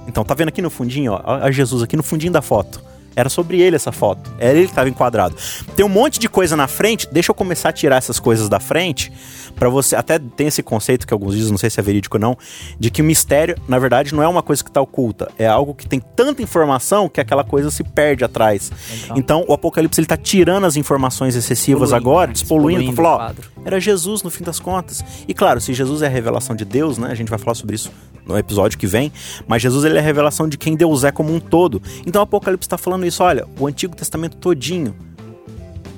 Então, 0.07 0.25
tá 0.25 0.35
vendo 0.35 0.49
aqui 0.49 0.61
no 0.61 0.71
fundinho, 0.71 1.13
ó, 1.13 1.21
a 1.43 1.51
Jesus 1.51 1.83
aqui 1.83 1.97
no 1.97 2.03
fundinho 2.03 2.33
da 2.33 2.43
foto. 2.43 2.83
Era 3.17 3.29
sobre 3.29 3.61
ele 3.61 3.77
essa 3.77 3.93
foto. 3.93 4.31
Era 4.39 4.53
ele 4.53 4.67
que 4.67 4.73
estava 4.73 4.89
enquadrado. 4.89 5.37
Tem 5.77 5.85
um 5.85 5.89
monte 5.89 6.19
de 6.19 6.29
coisa 6.29 6.57
na 6.57 6.67
frente. 6.67 7.09
Deixa 7.11 7.31
eu 7.31 7.35
começar 7.35 7.69
a 7.69 7.73
tirar 7.73 7.97
essas 7.97 8.19
coisas 8.19 8.49
da 8.49 8.59
frente 8.59 9.13
para 9.55 9.69
você. 9.69 9.97
Até 9.97 10.19
tem 10.19 10.49
esse 10.49 10.63
conceito 10.63 11.07
que 11.07 11.15
alguns 11.15 11.35
dizem, 11.35 11.51
não 11.51 11.59
sei 11.59 11.71
se 11.71 11.79
é 11.79 11.83
verídico 11.83 12.17
ou 12.17 12.21
não, 12.21 12.37
de 12.79 12.91
que 12.91 13.03
o 13.03 13.05
mistério, 13.05 13.57
na 13.69 13.79
verdade, 13.79 14.15
não 14.15 14.23
é 14.23 14.29
uma 14.29 14.43
coisa 14.43 14.63
que 14.63 14.71
está 14.71 14.81
oculta. 14.81 15.31
É 15.39 15.47
algo 15.47 15.75
que 15.75 15.87
tem 15.87 16.01
tanta 16.01 16.43
informação 16.43 17.09
que 17.09 17.21
aquela 17.21 17.45
coisa 17.45 17.71
se 17.71 17.85
perde 17.85 18.25
atrás. 18.25 18.71
Então, 18.93 19.17
então 19.17 19.45
o 19.49 19.53
Apocalipse 19.53 20.01
ele 20.01 20.07
tá 20.07 20.17
tirando 20.17 20.65
as 20.65 20.77
informações 20.77 21.35
excessivas 21.37 21.93
agora, 21.93 22.33
despoluindo, 22.33 22.81
despoluindo 22.81 22.97
falar, 22.97 23.31
ó, 23.31 23.65
era 23.65 23.81
Jesus 23.81 24.23
no 24.23 24.31
fim 24.31 24.45
das 24.45 24.59
contas. 24.59 25.05
E 25.27 25.35
claro, 25.35 25.61
se 25.61 25.73
Jesus 25.73 26.03
é 26.03 26.07
a 26.07 26.11
revelação 26.11 26.55
de 26.55 26.65
Deus, 26.65 26.99
né? 26.99 27.09
A 27.11 27.15
gente 27.15 27.29
vai 27.29 27.39
falar 27.39 27.55
sobre 27.55 27.77
isso 27.77 27.91
no 28.27 28.37
episódio 28.39 28.79
que 28.79 28.87
vem, 28.87 29.13
mas 29.47 29.63
Jesus 29.63 29.85
ele 29.85 29.97
é 29.97 30.01
a 30.01 30.03
revelação 30.03 30.49
de 30.49 30.57
quem 30.57 30.77
Deus 30.77 31.05
é 31.05 31.13
como 31.13 31.35
um 31.35 31.41
todo. 31.41 31.83
Então 32.07 32.21
o 32.21 32.25
Apocalipse 32.25 32.67
está 32.67 32.79
falando 32.79 33.07
isso, 33.07 33.23
olha, 33.23 33.47
o 33.59 33.67
Antigo 33.67 33.95
Testamento 33.97 34.37
todinho 34.37 34.95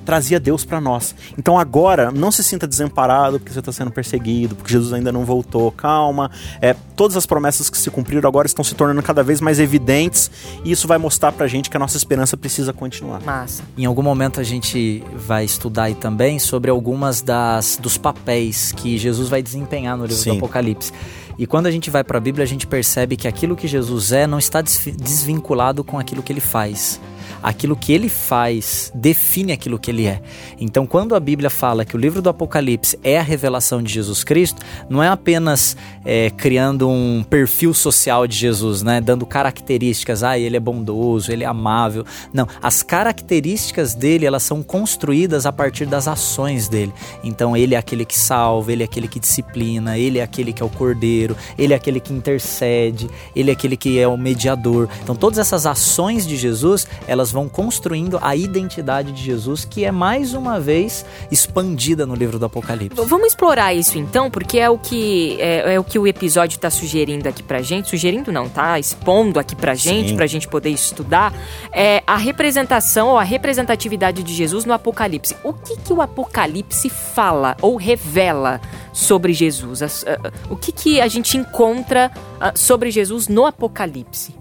trazia 0.07 0.39
Deus 0.39 0.65
para 0.65 0.81
nós. 0.81 1.15
Então 1.37 1.59
agora, 1.59 2.11
não 2.13 2.31
se 2.31 2.43
sinta 2.43 2.67
desamparado 2.67 3.39
porque 3.39 3.53
você 3.53 3.59
está 3.59 3.73
sendo 3.73 3.91
perseguido, 3.91 4.55
porque 4.55 4.73
Jesus 4.73 4.93
ainda 4.93 5.11
não 5.11 5.25
voltou. 5.25 5.71
Calma. 5.73 6.31
É, 6.63 6.75
todas 6.95 7.17
as 7.17 7.27
promessas 7.27 7.69
que 7.69 7.77
se 7.77 7.91
cumpriram 7.91 8.27
agora 8.27 8.47
estão 8.47 8.65
se 8.65 8.75
tornando 8.75 9.03
cada 9.03 9.23
vez 9.23 9.41
mais 9.41 9.59
evidentes 9.59 10.31
e 10.65 10.71
isso 10.71 10.87
vai 10.87 10.97
mostrar 10.97 11.33
pra 11.33 11.49
gente 11.49 11.69
que 11.69 11.77
a 11.77 11.81
nossa 11.81 11.97
esperança 11.97 12.37
precisa 12.37 12.73
continuar. 12.73 13.21
Massa. 13.23 13.65
Em 13.77 13.85
algum 13.85 14.03
momento 14.03 14.41
a 14.41 14.45
gente 14.45 15.03
vai 15.13 15.45
estudar 15.45 15.85
aí 15.85 15.95
também 15.95 16.39
sobre 16.39 16.71
algumas 16.71 17.21
das 17.21 17.77
dos 17.83 17.99
papéis 17.99 18.71
que 18.73 18.97
Jesus 18.97 19.29
vai 19.29 19.43
desempenhar 19.43 19.97
no 19.97 20.07
livro 20.07 20.23
Sim. 20.23 20.31
do 20.31 20.37
Apocalipse. 20.37 20.93
E 21.39 21.47
quando 21.47 21.67
a 21.67 21.71
gente 21.71 21.91
vai 21.91 22.03
para 22.03 22.19
a 22.19 22.21
Bíblia, 22.21 22.45
a 22.45 22.47
gente 22.47 22.67
percebe 22.67 23.17
que 23.17 23.29
aquilo 23.29 23.57
que 23.57 23.69
Jesus 23.69 24.13
é 24.13 24.27
não 24.27 24.39
está 24.39 24.63
desvinculado 24.63 25.85
com 25.85 25.99
aquilo 25.99 26.23
que 26.23 26.33
ele 26.33 26.41
faz 26.41 27.01
aquilo 27.47 27.77
que 27.77 27.93
ele 27.93 28.09
faz 28.09 28.91
define 28.93 29.53
aquilo 29.53 29.79
que 29.79 29.89
ele 29.89 30.05
é. 30.05 30.21
Então, 30.59 30.85
quando 30.85 31.15
a 31.15 31.21
Bíblia 31.21 31.49
fala 31.49 31.85
que 31.85 31.95
o 31.95 31.99
livro 31.99 32.21
do 32.21 32.29
Apocalipse 32.29 32.99
é 33.05 33.21
a 33.21 33.23
revelação 33.23 33.81
de 33.81 33.93
Jesus 33.93 34.25
Cristo, 34.25 34.61
não 34.91 35.01
é 35.01 35.07
apenas 35.07 35.77
é, 36.05 36.29
criando 36.31 36.89
um 36.89 37.23
perfil 37.23 37.73
social 37.73 38.27
de 38.27 38.37
Jesus, 38.37 38.83
né? 38.83 39.01
Dando 39.01 39.25
características, 39.25 40.25
ah, 40.25 40.37
ele 40.37 40.57
é 40.57 40.61
bondoso, 40.61 41.31
ele 41.31 41.45
é 41.45 41.47
amável. 41.47 42.05
Não, 42.33 42.49
as 42.61 42.83
características 42.83 43.95
dele, 43.95 44.27
elas 44.27 44.43
são 44.43 44.61
construídas 44.61 45.47
a 45.47 45.53
partir 45.53 45.87
das 45.87 46.09
ações 46.09 46.69
dele. 46.69 46.93
Então, 47.23 47.57
ele 47.57 47.77
é 47.77 47.79
aquele 47.79 48.05
que 48.05 48.19
salva, 48.19 48.73
ele 48.73 48.83
é 48.83 48.87
aquele 48.87 49.07
que 49.07 49.21
disciplina, 49.21 49.97
ele 49.97 50.19
é 50.19 50.23
aquele 50.25 50.53
que 50.53 50.65
é 50.65 50.67
o 50.67 50.69
cordeiro, 50.69 51.37
ele 51.57 51.73
é 51.73 51.77
aquele 51.77 52.01
que 52.01 52.13
intercede, 52.13 53.09
ele 53.37 53.51
é 53.51 53.53
aquele 53.53 53.77
que 53.77 54.01
é 54.01 54.09
o 54.09 54.17
mediador. 54.17 54.89
Então, 55.05 55.15
todas 55.15 55.39
essas 55.39 55.65
ações 55.65 56.27
de 56.27 56.37
Jesus, 56.37 56.89
elas 57.07 57.36
vão 57.37 57.51
construindo 57.51 58.19
a 58.23 58.35
identidade 58.35 59.13
de 59.13 59.23
Jesus, 59.23 59.67
que 59.67 59.85
é 59.85 59.93
mais 59.93 60.33
uma 60.33 60.59
vez 60.59 61.05
expandida 61.31 62.07
no 62.07 62.15
livro 62.15 62.39
do 62.39 62.47
Apocalipse. 62.47 62.99
Vamos 63.05 63.27
explorar 63.27 63.75
isso 63.75 63.99
então, 63.99 64.31
porque 64.31 64.59
é 64.59 64.71
o 64.71 64.79
que 64.79 65.37
é, 65.39 65.75
é 65.75 65.79
o 65.79 65.85
que 65.85 65.99
o 65.99 66.07
episódio 66.07 66.57
está 66.57 66.71
sugerindo 66.71 67.29
aqui 67.29 67.43
pra 67.43 67.61
gente, 67.61 67.91
sugerindo 67.91 68.33
não, 68.33 68.49
tá? 68.49 68.79
Expondo 68.79 69.39
aqui 69.39 69.55
pra 69.55 69.75
gente, 69.75 70.11
Sim. 70.11 70.17
pra 70.17 70.27
gente 70.27 70.49
poder 70.49 70.71
estudar 70.71 71.31
é, 71.73 72.03
a 72.07 72.17
representação 72.17 73.09
ou 73.09 73.19
a 73.19 73.23
representatividade 73.23 74.23
de 74.23 74.33
Jesus 74.33 74.65
no 74.65 74.73
Apocalipse. 74.73 75.37
O 75.45 75.53
que 75.53 75.77
que 75.77 75.93
o 75.93 76.01
Apocalipse 76.01 76.89
fala 76.89 77.55
ou 77.61 77.77
revela 77.77 78.63
sobre 78.95 79.35
Jesus? 79.35 80.07
O 80.49 80.57
que 80.57 80.73
que 80.73 81.01
a 81.03 81.07
gente 81.07 81.37
encontra 81.37 82.11
sobre 82.55 82.91
Jesus 82.91 83.29
no 83.29 83.45
Apocalipse? 83.45 84.35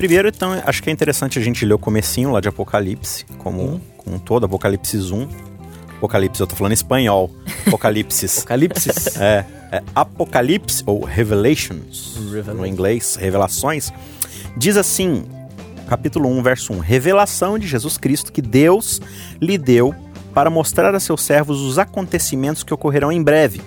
Primeiro, 0.00 0.28
então, 0.28 0.58
acho 0.64 0.82
que 0.82 0.88
é 0.88 0.92
interessante 0.94 1.38
a 1.38 1.42
gente 1.42 1.62
ler 1.66 1.74
o 1.74 1.78
comecinho 1.78 2.32
lá 2.32 2.40
de 2.40 2.48
Apocalipse, 2.48 3.26
como, 3.36 3.62
hum. 3.62 3.80
como 3.98 4.18
todo, 4.18 4.46
Apocalipse 4.46 4.96
1. 4.96 5.28
Apocalipse, 5.98 6.40
eu 6.40 6.46
tô 6.46 6.56
falando 6.56 6.72
espanhol. 6.72 7.30
Apocalipse. 7.66 8.24
Apocalipse. 8.40 8.90
É, 9.20 9.44
é, 9.70 9.82
Apocalipse, 9.94 10.82
ou 10.86 11.04
Revelations, 11.04 12.16
Revelation. 12.16 12.54
no 12.54 12.66
inglês, 12.66 13.14
Revelações. 13.16 13.92
Diz 14.56 14.78
assim, 14.78 15.26
capítulo 15.86 16.30
1, 16.30 16.42
verso 16.44 16.72
1. 16.72 16.78
Revelação 16.78 17.58
de 17.58 17.66
Jesus 17.66 17.98
Cristo 17.98 18.32
que 18.32 18.40
Deus 18.40 19.02
lhe 19.38 19.58
deu 19.58 19.94
para 20.32 20.48
mostrar 20.48 20.94
a 20.94 20.98
seus 20.98 21.20
servos 21.20 21.60
os 21.60 21.78
acontecimentos 21.78 22.62
que 22.62 22.72
ocorrerão 22.72 23.12
em 23.12 23.22
breve 23.22 23.60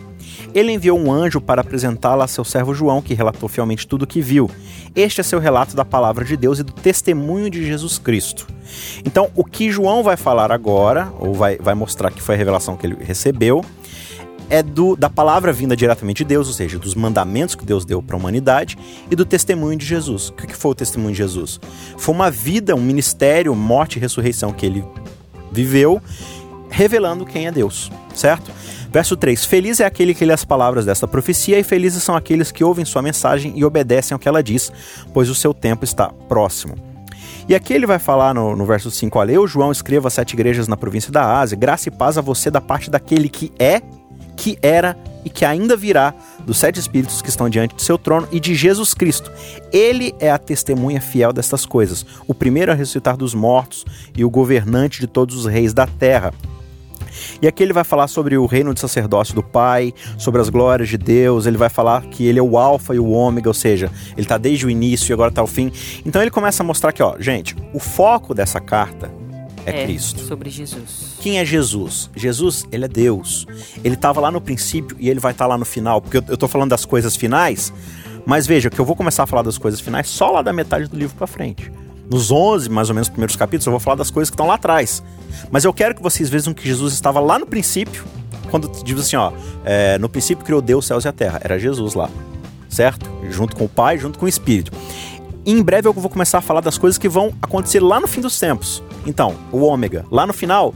ele 0.53 0.71
enviou 0.71 0.99
um 0.99 1.11
anjo 1.11 1.41
para 1.41 1.61
apresentá-la 1.61 2.25
a 2.25 2.27
seu 2.27 2.43
servo 2.43 2.73
João, 2.73 3.01
que 3.01 3.13
relatou 3.13 3.49
fielmente 3.49 3.87
tudo 3.87 4.03
o 4.03 4.07
que 4.07 4.21
viu. 4.21 4.49
Este 4.95 5.21
é 5.21 5.23
seu 5.23 5.39
relato 5.39 5.75
da 5.75 5.83
palavra 5.83 6.23
de 6.23 6.37
Deus 6.37 6.59
e 6.59 6.63
do 6.63 6.71
testemunho 6.71 7.49
de 7.49 7.65
Jesus 7.65 7.97
Cristo. 7.97 8.47
Então, 9.05 9.29
o 9.35 9.43
que 9.43 9.71
João 9.71 10.03
vai 10.03 10.15
falar 10.15 10.51
agora, 10.51 11.11
ou 11.19 11.33
vai, 11.33 11.57
vai 11.57 11.73
mostrar 11.73 12.11
que 12.11 12.21
foi 12.21 12.35
a 12.35 12.37
revelação 12.37 12.77
que 12.77 12.85
ele 12.85 12.97
recebeu, 13.01 13.63
é 14.49 14.61
do, 14.61 14.95
da 14.95 15.09
palavra 15.09 15.51
vinda 15.51 15.75
diretamente 15.75 16.19
de 16.19 16.25
Deus, 16.25 16.47
ou 16.47 16.53
seja, 16.53 16.77
dos 16.77 16.93
mandamentos 16.93 17.55
que 17.55 17.65
Deus 17.65 17.85
deu 17.85 18.03
para 18.03 18.15
a 18.15 18.19
humanidade 18.19 18.77
e 19.09 19.15
do 19.15 19.25
testemunho 19.25 19.77
de 19.77 19.85
Jesus. 19.85 20.29
O 20.29 20.33
que 20.33 20.55
foi 20.55 20.71
o 20.71 20.75
testemunho 20.75 21.11
de 21.11 21.17
Jesus? 21.17 21.59
Foi 21.97 22.13
uma 22.13 22.29
vida, 22.29 22.75
um 22.75 22.81
ministério, 22.81 23.55
morte 23.55 23.97
e 23.97 23.99
ressurreição 23.99 24.51
que 24.51 24.65
ele 24.65 24.83
viveu, 25.51 26.01
revelando 26.73 27.23
quem 27.23 27.45
é 27.45 27.51
Deus, 27.51 27.91
certo? 28.15 28.51
Verso 28.91 29.15
3: 29.15 29.45
Feliz 29.45 29.79
é 29.79 29.85
aquele 29.85 30.13
que 30.13 30.25
lê 30.25 30.33
as 30.33 30.43
palavras 30.43 30.85
desta 30.85 31.07
profecia, 31.07 31.59
e 31.59 31.63
felizes 31.63 32.01
são 32.01 32.15
aqueles 32.15 32.51
que 32.51 32.63
ouvem 32.63 32.83
sua 32.83 33.01
mensagem 33.01 33.53
e 33.55 33.63
obedecem 33.63 34.15
ao 34.15 34.19
que 34.19 34.27
ela 34.27 34.41
diz, 34.41 34.71
pois 35.13 35.29
o 35.29 35.35
seu 35.35 35.53
tempo 35.53 35.85
está 35.85 36.09
próximo. 36.27 36.75
E 37.47 37.53
aqui 37.53 37.73
ele 37.73 37.85
vai 37.85 37.99
falar 37.99 38.33
no, 38.33 38.55
no 38.55 38.65
verso 38.65 38.89
5: 38.89 39.19
Olha, 39.19 39.33
eu, 39.33 39.47
João, 39.47 39.71
escrevo 39.71 40.07
às 40.07 40.13
sete 40.13 40.33
igrejas 40.33 40.67
na 40.67 40.75
província 40.75 41.11
da 41.11 41.39
Ásia, 41.39 41.57
graça 41.57 41.89
e 41.89 41.91
paz 41.91 42.17
a 42.17 42.21
você 42.21 42.49
da 42.49 42.59
parte 42.59 42.89
daquele 42.89 43.29
que 43.29 43.51
é, 43.59 43.81
que 44.35 44.57
era 44.61 44.97
e 45.23 45.29
que 45.29 45.45
ainda 45.45 45.77
virá, 45.77 46.13
dos 46.45 46.57
sete 46.57 46.79
espíritos 46.79 47.21
que 47.21 47.29
estão 47.29 47.49
diante 47.49 47.75
do 47.75 47.81
seu 47.81 47.97
trono 47.97 48.27
e 48.31 48.39
de 48.39 48.55
Jesus 48.55 48.93
Cristo. 48.93 49.31
Ele 49.71 50.13
é 50.19 50.31
a 50.31 50.37
testemunha 50.37 50.99
fiel 50.99 51.31
destas 51.31 51.65
coisas, 51.65 52.05
o 52.27 52.33
primeiro 52.33 52.71
a 52.71 52.75
ressuscitar 52.75 53.15
dos 53.15 53.33
mortos 53.33 53.85
e 54.15 54.25
o 54.25 54.29
governante 54.29 54.99
de 54.99 55.07
todos 55.07 55.35
os 55.35 55.45
reis 55.45 55.73
da 55.73 55.85
terra. 55.85 56.33
E 57.41 57.47
aqui 57.47 57.63
ele 57.63 57.73
vai 57.73 57.83
falar 57.83 58.07
sobre 58.07 58.37
o 58.37 58.45
reino 58.45 58.73
de 58.73 58.79
sacerdócio 58.79 59.35
do 59.35 59.43
Pai, 59.43 59.93
sobre 60.17 60.41
as 60.41 60.49
glórias 60.49 60.89
de 60.89 60.97
Deus, 60.97 61.45
ele 61.45 61.57
vai 61.57 61.69
falar 61.69 62.03
que 62.03 62.25
ele 62.25 62.39
é 62.39 62.43
o 62.43 62.57
alfa 62.57 62.95
e 62.95 62.99
o 62.99 63.09
ômega, 63.09 63.49
ou 63.49 63.53
seja, 63.53 63.91
ele 64.11 64.21
está 64.21 64.37
desde 64.37 64.65
o 64.65 64.69
início 64.69 65.11
e 65.11 65.13
agora 65.13 65.29
está 65.29 65.43
o 65.43 65.47
fim. 65.47 65.71
Então 66.05 66.21
ele 66.21 66.31
começa 66.31 66.63
a 66.63 66.65
mostrar 66.65 66.91
que, 66.91 67.03
ó, 67.03 67.15
gente, 67.19 67.55
o 67.73 67.79
foco 67.79 68.33
dessa 68.33 68.59
carta 68.59 69.11
é, 69.65 69.81
é, 69.81 69.85
Cristo. 69.85 70.21
Sobre 70.21 70.49
Jesus. 70.49 71.17
Quem 71.19 71.39
é 71.39 71.45
Jesus? 71.45 72.09
Jesus, 72.15 72.65
ele 72.71 72.85
é 72.85 72.87
Deus. 72.87 73.45
Ele 73.83 73.95
estava 73.95 74.19
lá 74.19 74.29
no 74.29 74.41
princípio 74.41 74.95
e 74.99 75.09
ele 75.09 75.19
vai 75.19 75.31
estar 75.31 75.45
tá 75.45 75.49
lá 75.49 75.57
no 75.57 75.65
final, 75.65 76.01
porque 76.01 76.17
eu, 76.17 76.33
estou 76.33 76.49
falando 76.49 76.69
das 76.69 76.85
coisas 76.85 77.15
finais, 77.15 77.73
mas 78.25 78.45
veja 78.45 78.69
que 78.69 78.79
eu 78.79 78.85
vou 78.85 78.95
começar 78.95 79.23
a 79.23 79.27
falar 79.27 79.41
das 79.41 79.57
coisas 79.57 79.79
finais 79.79 80.07
só 80.07 80.31
lá 80.31 80.41
da 80.41 80.51
metade 80.51 80.87
do 80.87 80.97
livro 80.97 81.15
para 81.15 81.27
frente. 81.27 81.71
Nos 82.13 82.29
11, 82.29 82.69
mais 82.69 82.89
ou 82.89 82.93
menos, 82.93 83.09
primeiros 83.09 83.35
capítulos, 83.35 83.65
eu 83.65 83.71
vou 83.71 83.79
falar 83.79 83.95
das 83.95 84.11
coisas 84.11 84.29
que 84.29 84.35
estão 84.35 84.45
lá 84.45 84.53
atrás. 84.53 85.01
Mas 85.49 85.65
eu 85.65 85.73
quero 85.73 85.95
que 85.95 86.03
vocês 86.03 86.29
vejam 86.29 86.53
que 86.53 86.63
Jesus 86.63 86.93
estava 86.93 87.19
lá 87.19 87.39
no 87.39 87.47
princípio, 87.47 88.05
quando 88.51 88.69
diz 88.83 88.99
assim, 88.99 89.15
ó, 89.15 89.31
é, 89.65 89.97
no 89.97 90.07
princípio 90.07 90.45
criou 90.45 90.61
Deus 90.61 90.85
os 90.85 90.87
céus 90.87 91.05
e 91.05 91.07
a 91.07 91.11
terra. 91.11 91.41
Era 91.43 91.57
Jesus 91.57 91.95
lá, 91.95 92.11
certo? 92.69 93.09
Junto 93.31 93.55
com 93.55 93.65
o 93.65 93.69
Pai, 93.69 93.97
junto 93.97 94.19
com 94.19 94.27
o 94.27 94.29
Espírito. 94.29 94.71
E 95.43 95.51
em 95.51 95.63
breve 95.63 95.87
eu 95.87 95.93
vou 95.93 96.07
começar 96.07 96.37
a 96.37 96.41
falar 96.41 96.61
das 96.61 96.77
coisas 96.77 96.99
que 96.99 97.09
vão 97.09 97.33
acontecer 97.41 97.79
lá 97.79 97.99
no 97.99 98.07
fim 98.07 98.21
dos 98.21 98.39
tempos. 98.39 98.83
Então, 99.07 99.35
o 99.51 99.61
ômega, 99.61 100.05
lá 100.11 100.27
no 100.27 100.33
final, 100.33 100.71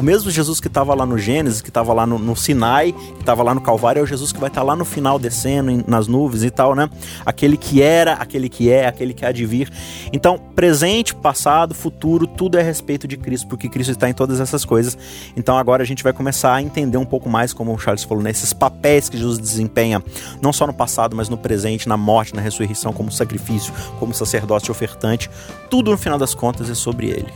o 0.00 0.02
mesmo 0.02 0.30
Jesus 0.30 0.60
que 0.60 0.66
estava 0.66 0.94
lá 0.94 1.04
no 1.04 1.18
Gênesis, 1.18 1.60
que 1.60 1.68
estava 1.68 1.92
lá 1.92 2.06
no, 2.06 2.18
no, 2.18 2.34
Sinai, 2.34 2.92
que 2.92 3.20
estava 3.20 3.42
lá 3.42 3.54
no 3.54 3.60
Calvário, 3.60 4.00
é 4.00 4.02
o 4.02 4.06
Jesus 4.06 4.32
que 4.32 4.40
vai 4.40 4.48
estar 4.48 4.62
tá 4.62 4.66
lá 4.66 4.74
no 4.74 4.86
final 4.86 5.18
descendo 5.18 5.70
em, 5.70 5.84
nas 5.86 6.06
nuvens 6.06 6.42
e 6.42 6.48
tal, 6.48 6.74
né? 6.74 6.88
Aquele 7.24 7.58
que 7.58 7.82
era, 7.82 8.14
aquele 8.14 8.48
que 8.48 8.70
é, 8.70 8.86
aquele 8.86 9.12
que 9.12 9.26
há 9.26 9.30
de 9.30 9.44
vir. 9.44 9.70
Então, 10.10 10.38
presente, 10.38 11.14
passado, 11.14 11.74
futuro, 11.74 12.26
tudo 12.26 12.56
é 12.56 12.62
a 12.62 12.64
respeito 12.64 13.06
de 13.06 13.18
Cristo, 13.18 13.46
porque 13.46 13.68
Cristo 13.68 13.90
está 13.90 14.08
em 14.08 14.14
todas 14.14 14.40
essas 14.40 14.64
coisas. 14.64 14.96
Então, 15.36 15.58
agora 15.58 15.82
a 15.82 15.86
gente 15.86 16.02
vai 16.02 16.14
começar 16.14 16.54
a 16.54 16.62
entender 16.62 16.96
um 16.96 17.04
pouco 17.04 17.28
mais, 17.28 17.52
como 17.52 17.74
o 17.74 17.78
Charles 17.78 18.02
falou, 18.02 18.24
nesses 18.24 18.54
papéis 18.54 19.10
que 19.10 19.18
Jesus 19.18 19.38
desempenha, 19.38 20.02
não 20.40 20.50
só 20.50 20.66
no 20.66 20.72
passado, 20.72 21.14
mas 21.14 21.28
no 21.28 21.36
presente, 21.36 21.86
na 21.86 21.98
morte, 21.98 22.34
na 22.34 22.40
ressurreição, 22.40 22.90
como 22.94 23.12
sacrifício, 23.12 23.70
como 23.98 24.14
sacerdote 24.14 24.70
ofertante. 24.70 25.28
Tudo, 25.68 25.90
no 25.90 25.98
final 25.98 26.18
das 26.18 26.34
contas, 26.34 26.70
é 26.70 26.74
sobre 26.74 27.08
ele. 27.08 27.30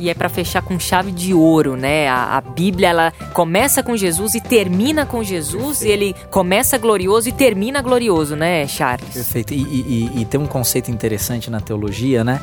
E 0.00 0.08
é 0.08 0.14
para 0.14 0.30
fechar 0.30 0.62
com 0.62 0.80
chave 0.80 1.12
de 1.12 1.34
ouro, 1.34 1.76
né? 1.76 2.08
A, 2.08 2.38
a, 2.38 2.40
Bíblia 2.40 2.88
ela 2.88 3.12
começa 3.34 3.82
com 3.82 3.94
Jesus 3.94 4.34
e 4.34 4.40
termina 4.40 5.04
com 5.04 5.22
Jesus, 5.22 5.80
Perfeito. 5.80 5.84
e 5.84 5.90
ele 5.90 6.16
começa 6.30 6.78
glorioso 6.78 7.28
e 7.28 7.32
termina 7.32 7.82
glorioso, 7.82 8.34
né, 8.34 8.66
Charles? 8.66 9.12
Perfeito. 9.12 9.52
E, 9.52 9.60
e, 9.60 10.22
e 10.22 10.24
tem 10.24 10.40
um 10.40 10.46
conceito 10.46 10.90
interessante 10.90 11.50
na 11.50 11.60
teologia, 11.60 12.24
né? 12.24 12.40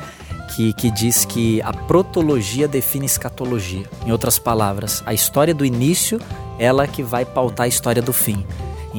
Que, 0.55 0.71
que, 0.73 0.91
diz 0.91 1.25
que 1.25 1.59
a 1.63 1.73
protologia 1.73 2.67
define 2.67 3.07
escatologia. 3.07 3.85
Em 4.05 4.11
outras 4.11 4.37
palavras, 4.37 5.01
a 5.03 5.11
história 5.11 5.53
do 5.53 5.65
início, 5.65 6.21
ela 6.59 6.87
que 6.87 7.01
vai 7.01 7.25
pautar 7.25 7.65
a 7.65 7.67
história 7.67 8.03
do 8.03 8.13
fim. 8.13 8.45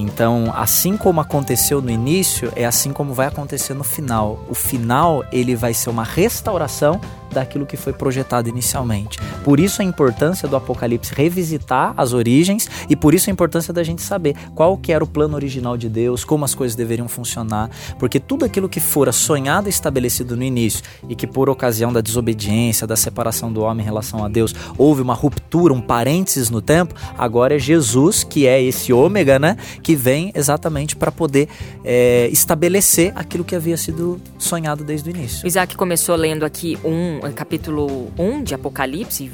Então, 0.00 0.52
assim 0.54 0.96
como 0.96 1.20
aconteceu 1.20 1.82
no 1.82 1.90
início, 1.90 2.52
é 2.54 2.64
assim 2.64 2.92
como 2.92 3.12
vai 3.12 3.26
acontecer 3.26 3.74
no 3.74 3.84
final. 3.84 4.44
O 4.48 4.54
final, 4.54 5.24
ele 5.32 5.56
vai 5.56 5.74
ser 5.74 5.90
uma 5.90 6.04
restauração 6.04 7.00
daquilo 7.32 7.66
que 7.66 7.76
foi 7.76 7.92
projetado 7.92 8.48
inicialmente. 8.48 9.18
Por 9.44 9.60
isso 9.60 9.82
a 9.82 9.84
importância 9.84 10.48
do 10.48 10.56
Apocalipse 10.56 11.14
revisitar 11.14 11.94
as 11.96 12.12
origens 12.12 12.68
e 12.88 12.96
por 12.96 13.14
isso 13.14 13.30
a 13.30 13.32
importância 13.32 13.72
da 13.72 13.82
gente 13.82 14.02
saber 14.02 14.34
qual 14.54 14.76
que 14.76 14.92
era 14.92 15.02
o 15.02 15.06
plano 15.06 15.34
original 15.34 15.76
de 15.76 15.88
Deus, 15.88 16.24
como 16.24 16.44
as 16.44 16.54
coisas 16.54 16.76
deveriam 16.76 17.08
funcionar, 17.08 17.70
porque 17.98 18.18
tudo 18.18 18.44
aquilo 18.44 18.68
que 18.68 18.80
fora 18.80 19.12
sonhado 19.12 19.68
e 19.68 19.70
estabelecido 19.70 20.36
no 20.36 20.42
início 20.42 20.82
e 21.08 21.14
que 21.14 21.26
por 21.26 21.48
ocasião 21.48 21.92
da 21.92 22.00
desobediência, 22.00 22.86
da 22.86 22.96
separação 22.96 23.52
do 23.52 23.62
homem 23.62 23.82
em 23.82 23.84
relação 23.84 24.24
a 24.24 24.28
Deus, 24.28 24.54
houve 24.76 25.02
uma 25.02 25.14
ruptura, 25.14 25.72
um 25.72 25.80
parênteses 25.80 26.50
no 26.50 26.60
tempo, 26.60 26.94
agora 27.16 27.56
é 27.56 27.58
Jesus 27.58 28.24
que 28.24 28.46
é 28.46 28.62
esse 28.62 28.92
ômega, 28.92 29.38
né, 29.38 29.56
que 29.88 29.96
vem 29.96 30.30
exatamente 30.34 30.94
para 30.94 31.10
poder 31.10 31.48
é, 31.82 32.28
estabelecer 32.30 33.10
aquilo 33.14 33.42
que 33.42 33.56
havia 33.56 33.74
sido 33.74 34.20
sonhado 34.36 34.84
desde 34.84 35.08
o 35.08 35.16
início. 35.16 35.48
Isaac 35.48 35.74
começou 35.78 36.14
lendo 36.14 36.44
aqui 36.44 36.78
um 36.84 37.20
capítulo 37.32 38.12
1 38.18 38.42
de 38.42 38.54
Apocalipse, 38.54 39.26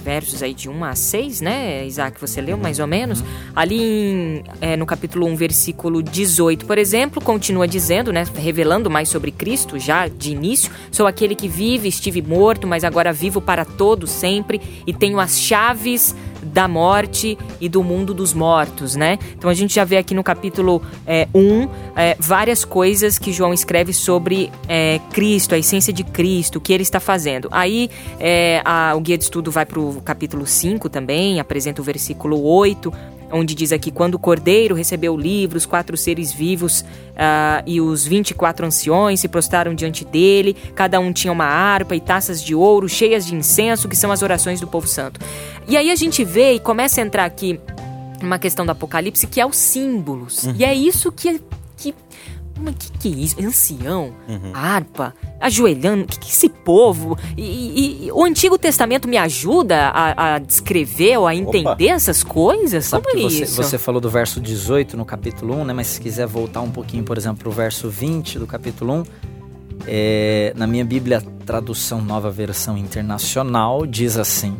versos 0.00 0.44
aí 0.44 0.54
de 0.54 0.68
1 0.68 0.84
a 0.84 0.94
6, 0.94 1.40
né, 1.40 1.84
Isaac, 1.84 2.20
você 2.20 2.40
leu 2.40 2.56
mais 2.56 2.78
ou 2.78 2.86
menos? 2.86 3.20
Uhum. 3.20 3.26
Ali 3.56 3.82
em, 3.82 4.44
é, 4.60 4.76
no 4.76 4.86
capítulo 4.86 5.26
1, 5.26 5.34
versículo 5.34 6.00
18, 6.00 6.66
por 6.66 6.78
exemplo, 6.78 7.20
continua 7.20 7.66
dizendo, 7.66 8.12
né, 8.12 8.22
revelando 8.36 8.88
mais 8.88 9.08
sobre 9.08 9.32
Cristo 9.32 9.76
já 9.76 10.06
de 10.06 10.30
início, 10.30 10.70
sou 10.92 11.08
aquele 11.08 11.34
que 11.34 11.48
vive, 11.48 11.88
estive 11.88 12.22
morto, 12.22 12.64
mas 12.64 12.84
agora 12.84 13.12
vivo 13.12 13.40
para 13.40 13.64
todos 13.64 14.08
sempre 14.12 14.60
e 14.86 14.94
tenho 14.94 15.18
as 15.18 15.40
chaves 15.40 16.14
da 16.46 16.66
morte 16.68 17.36
e 17.60 17.68
do 17.68 17.82
mundo 17.82 18.14
dos 18.14 18.32
mortos, 18.32 18.94
né? 18.94 19.18
Então 19.36 19.50
a 19.50 19.54
gente 19.54 19.74
já 19.74 19.84
vê 19.84 19.96
aqui 19.96 20.14
no 20.14 20.22
capítulo 20.22 20.82
1 21.06 21.06
é, 21.06 21.28
um, 21.34 21.68
é, 21.94 22.16
várias 22.18 22.64
coisas 22.64 23.18
que 23.18 23.32
João 23.32 23.52
escreve 23.52 23.92
sobre 23.92 24.50
é, 24.68 25.00
Cristo, 25.12 25.54
a 25.54 25.58
essência 25.58 25.92
de 25.92 26.04
Cristo, 26.04 26.56
o 26.56 26.60
que 26.60 26.72
ele 26.72 26.82
está 26.82 27.00
fazendo. 27.00 27.48
Aí 27.50 27.90
a, 28.64 28.94
o 28.96 29.00
guia 29.00 29.18
de 29.18 29.24
estudo 29.24 29.50
vai 29.50 29.66
para 29.66 29.80
o 29.80 30.00
capítulo 30.02 30.46
5 30.46 30.88
também, 30.88 31.40
apresenta 31.40 31.80
o 31.80 31.84
versículo 31.84 32.42
8, 32.42 32.92
onde 33.30 33.54
diz 33.54 33.72
aqui: 33.72 33.90
quando 33.90 34.14
o 34.14 34.18
cordeiro 34.18 34.74
recebeu 34.74 35.14
o 35.14 35.16
livro, 35.16 35.56
os 35.56 35.66
quatro 35.66 35.96
seres 35.96 36.32
vivos 36.32 36.80
uh, 36.80 37.62
e 37.66 37.80
os 37.80 38.06
vinte 38.06 38.30
e 38.30 38.34
quatro 38.34 38.66
anciões 38.66 39.20
se 39.20 39.28
prostraram 39.28 39.74
diante 39.74 40.04
dele, 40.04 40.56
cada 40.74 41.00
um 41.00 41.12
tinha 41.12 41.32
uma 41.32 41.46
harpa 41.46 41.94
e 41.96 42.00
taças 42.00 42.42
de 42.42 42.54
ouro 42.54 42.88
cheias 42.88 43.26
de 43.26 43.34
incenso, 43.34 43.88
que 43.88 43.96
são 43.96 44.10
as 44.12 44.22
orações 44.22 44.60
do 44.60 44.66
povo 44.66 44.86
santo. 44.86 45.20
E 45.68 45.76
aí 45.76 45.90
a 45.90 45.96
gente 45.96 46.24
vê 46.24 46.52
e 46.52 46.60
começa 46.60 47.00
a 47.00 47.04
entrar 47.04 47.24
aqui 47.24 47.60
uma 48.22 48.38
questão 48.38 48.64
do 48.64 48.72
Apocalipse 48.72 49.26
que 49.26 49.40
é 49.40 49.46
os 49.46 49.56
símbolos. 49.56 50.44
Uhum. 50.44 50.54
E 50.58 50.64
é 50.64 50.74
isso 50.74 51.12
que, 51.12 51.40
que 51.76 51.94
mas 52.58 52.74
que 52.74 52.98
que 52.98 53.08
é 53.08 53.24
isso? 53.24 53.36
Ancião? 53.40 54.12
Uhum. 54.28 54.52
Harpa? 54.54 55.14
Ajoelhando? 55.40 56.06
Que 56.06 56.18
que 56.18 56.26
é 56.26 56.30
esse 56.30 56.48
povo? 56.48 57.18
E, 57.36 57.42
e, 57.42 58.06
e, 58.06 58.12
o 58.12 58.24
Antigo 58.24 58.58
Testamento 58.58 59.06
me 59.06 59.16
ajuda 59.16 59.88
a, 59.88 60.34
a 60.34 60.38
descrever 60.38 61.18
ou 61.18 61.26
a 61.26 61.34
entender 61.34 61.86
Opa. 61.86 61.94
essas 61.94 62.22
coisas? 62.22 62.84
Sabe 62.86 63.04
Como 63.04 63.18
é 63.18 63.22
você, 63.22 63.44
isso? 63.44 63.62
Você 63.62 63.78
falou 63.78 64.00
do 64.00 64.08
verso 64.08 64.40
18 64.40 64.96
no 64.96 65.04
capítulo 65.04 65.54
1, 65.60 65.64
né? 65.66 65.72
Mas 65.72 65.88
se 65.88 66.00
quiser 66.00 66.26
voltar 66.26 66.60
um 66.62 66.70
pouquinho, 66.70 67.04
por 67.04 67.18
exemplo, 67.18 67.38
pro 67.38 67.50
verso 67.50 67.90
20 67.90 68.38
do 68.38 68.46
capítulo 68.46 68.94
1, 68.94 69.04
é, 69.86 70.52
na 70.56 70.66
minha 70.66 70.84
Bíblia, 70.84 71.22
tradução 71.44 72.00
nova 72.00 72.30
versão 72.30 72.76
internacional, 72.76 73.86
diz 73.86 74.16
assim... 74.16 74.56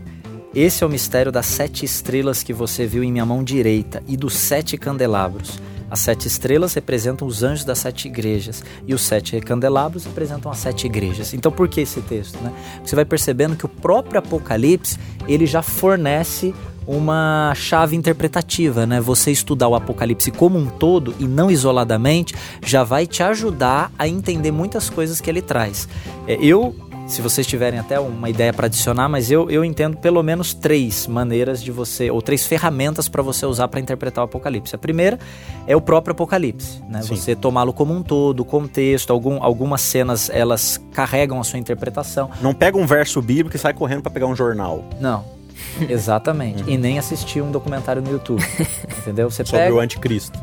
Esse 0.55 0.83
é 0.83 0.87
o 0.87 0.89
mistério 0.89 1.31
das 1.31 1.45
sete 1.45 1.85
estrelas 1.85 2.43
que 2.43 2.51
você 2.51 2.87
viu 2.87 3.05
em 3.05 3.13
minha 3.13 3.27
mão 3.27 3.45
direita 3.45 4.03
e 4.09 4.17
dos 4.17 4.33
sete 4.33 4.79
candelabros. 4.79 5.61
As 5.91 6.01
sete 6.01 6.27
estrelas 6.27 6.75
representam 6.75 7.27
os 7.27 7.43
anjos 7.43 7.65
das 7.65 7.79
sete 7.79 8.09
igrejas 8.09 8.65
e 8.87 8.95
os 8.95 9.03
sete 9.03 9.41
candelabros 9.41 10.05
representam 10.05 10.51
as 10.51 10.59
sete 10.59 10.87
igrejas. 10.87 11.33
Então, 11.33 11.53
por 11.53 11.69
que 11.69 11.81
esse 11.81 12.01
texto? 12.01 12.39
Né? 12.43 12.53
Você 12.85 12.97
vai 12.97 13.05
percebendo 13.05 13.57
que 13.57 13.67
o 13.67 13.69
próprio 13.69 14.19
Apocalipse 14.19 14.99
ele 15.29 15.47
já 15.47 15.63
fornece 15.63 16.55
uma 16.87 17.53
chave 17.57 17.97
interpretativa, 17.97 18.87
né? 18.87 19.01
Você 19.01 19.33
estudar 19.33 19.67
o 19.67 19.75
Apocalipse 19.75 20.31
como 20.31 20.57
um 20.57 20.67
todo 20.67 21.15
e 21.19 21.25
não 21.25 21.51
isoladamente 21.51 22.35
já 22.65 22.85
vai 22.85 23.07
te 23.07 23.23
ajudar 23.23 23.91
a 23.99 24.07
entender 24.07 24.53
muitas 24.53 24.89
coisas 24.89 25.21
que 25.21 25.29
ele 25.29 25.43
traz. 25.43 25.89
É, 26.29 26.39
eu 26.41 26.75
se 27.07 27.23
vocês 27.23 27.47
tiverem 27.47 27.79
até 27.79 27.99
uma 28.01 28.29
ideia 28.29 28.53
para 28.53 28.67
adicionar, 28.67 29.09
mas 29.09 29.31
eu, 29.31 29.49
eu 29.51 29.65
entendo 29.65 29.97
pelo 29.97 30.23
menos 30.23 30.53
três 30.53 31.07
maneiras 31.07 31.63
de 31.63 31.71
você, 31.71 32.11
ou 32.11 32.21
três 32.21 32.47
ferramentas 32.47 33.09
para 33.09 33.23
você 33.23 33.47
usar 33.47 33.69
para 33.69 33.79
interpretar 33.81 34.25
o 34.25 34.27
Apocalipse. 34.27 34.75
A 34.75 34.79
primeira 34.79 35.19
é 35.67 35.77
o 35.77 35.81
próprio 35.81 36.13
Apocalipse, 36.13 36.83
né? 36.89 37.01
Você 37.03 37.37
tomá-lo 37.37 37.73
como 37.73 37.95
um 37.95 38.03
todo, 38.03 38.41
o 38.41 38.45
contexto, 38.45 39.13
algum, 39.13 39.43
algumas 39.43 39.81
cenas 39.81 40.29
elas 40.31 40.81
carregam 40.93 41.41
a 41.41 41.45
sua 41.45 41.59
interpretação. 41.59 42.31
Não 42.41 42.53
pega 42.53 42.77
um 42.77 42.87
verso 42.87 43.23
bíblico 43.23 43.57
e 43.57 43.59
sai 43.59 43.73
correndo 43.73 44.03
para 44.03 44.11
pegar 44.11 44.27
um 44.27 44.35
jornal. 44.35 44.85
Não, 45.01 45.25
Exatamente. 45.89 46.65
e 46.67 46.77
nem 46.77 46.99
assistir 46.99 47.41
um 47.41 47.51
documentário 47.51 48.03
no 48.03 48.11
YouTube. 48.11 48.43
entendeu? 48.99 49.31
Você 49.31 49.45
Sobre 49.45 49.61
pega... 49.61 49.75
o 49.75 49.81
anticristo. 49.81 50.39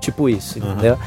Tipo 0.00 0.28
isso, 0.28 0.58
uhum. 0.58 0.72
entendeu? 0.72 0.98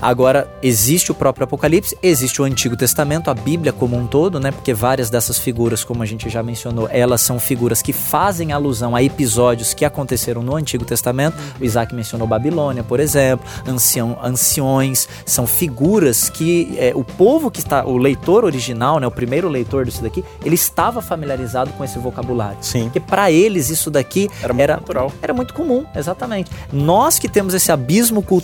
Agora, 0.00 0.48
existe 0.62 1.10
o 1.10 1.14
próprio 1.14 1.44
Apocalipse, 1.44 1.96
existe 2.02 2.40
o 2.40 2.44
Antigo 2.44 2.76
Testamento, 2.76 3.30
a 3.30 3.34
Bíblia 3.34 3.72
como 3.72 3.96
um 3.96 4.06
todo, 4.06 4.38
né? 4.38 4.50
Porque 4.50 4.72
várias 4.72 5.10
dessas 5.10 5.38
figuras, 5.38 5.82
como 5.82 6.02
a 6.02 6.06
gente 6.06 6.28
já 6.28 6.42
mencionou, 6.42 6.88
elas 6.90 7.20
são 7.22 7.40
figuras 7.40 7.82
que 7.82 7.92
fazem 7.92 8.52
alusão 8.52 8.94
a 8.94 9.02
episódios 9.02 9.74
que 9.74 9.84
aconteceram 9.84 10.42
no 10.42 10.54
Antigo 10.54 10.84
Testamento. 10.84 11.36
O 11.60 11.64
Isaac 11.64 11.94
mencionou 11.94 12.26
Babilônia, 12.26 12.84
por 12.84 13.00
exemplo, 13.00 13.46
ancião, 13.66 14.18
anciões, 14.22 15.08
são 15.24 15.46
figuras 15.46 16.28
que 16.28 16.76
é, 16.78 16.92
o 16.94 17.02
povo 17.02 17.50
que 17.50 17.58
está, 17.58 17.84
o 17.84 17.96
leitor 17.96 18.44
original, 18.44 19.00
né? 19.00 19.06
O 19.06 19.10
primeiro 19.10 19.48
leitor 19.48 19.84
disso 19.84 20.02
daqui, 20.02 20.24
ele 20.44 20.54
estava 20.54 21.02
familiarizado 21.02 21.72
com 21.72 21.82
esse 21.82 21.98
vocabulário. 21.98 22.58
Sim. 22.60 22.84
Porque 22.84 23.00
para 23.00 23.30
eles 23.30 23.70
isso 23.70 23.90
daqui 23.90 24.28
era 24.42 24.52
muito, 24.52 24.62
era, 24.62 24.76
natural. 24.76 25.12
era 25.20 25.34
muito 25.34 25.54
comum, 25.54 25.84
exatamente. 25.94 26.50
Nós 26.72 27.18
que 27.18 27.28
temos 27.28 27.54
esse 27.54 27.72
abismo 27.72 28.22
cultural 28.22 28.35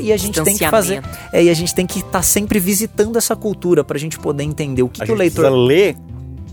e 0.00 0.12
a 0.12 0.16
gente 0.16 0.42
tem 0.42 0.56
que 0.56 0.68
fazer 0.68 1.02
é, 1.32 1.44
e 1.44 1.50
a 1.50 1.54
gente 1.54 1.74
tem 1.74 1.86
que 1.86 1.98
estar 1.98 2.10
tá 2.10 2.22
sempre 2.22 2.58
visitando 2.58 3.16
essa 3.16 3.36
cultura 3.36 3.84
para 3.84 3.96
a 3.96 4.00
gente 4.00 4.18
poder 4.18 4.44
entender 4.44 4.82
o 4.82 4.88
que, 4.88 5.02
que 5.04 5.12
o 5.12 5.14
leitor. 5.14 5.44
Precisa 5.44 5.56
ler 5.56 5.96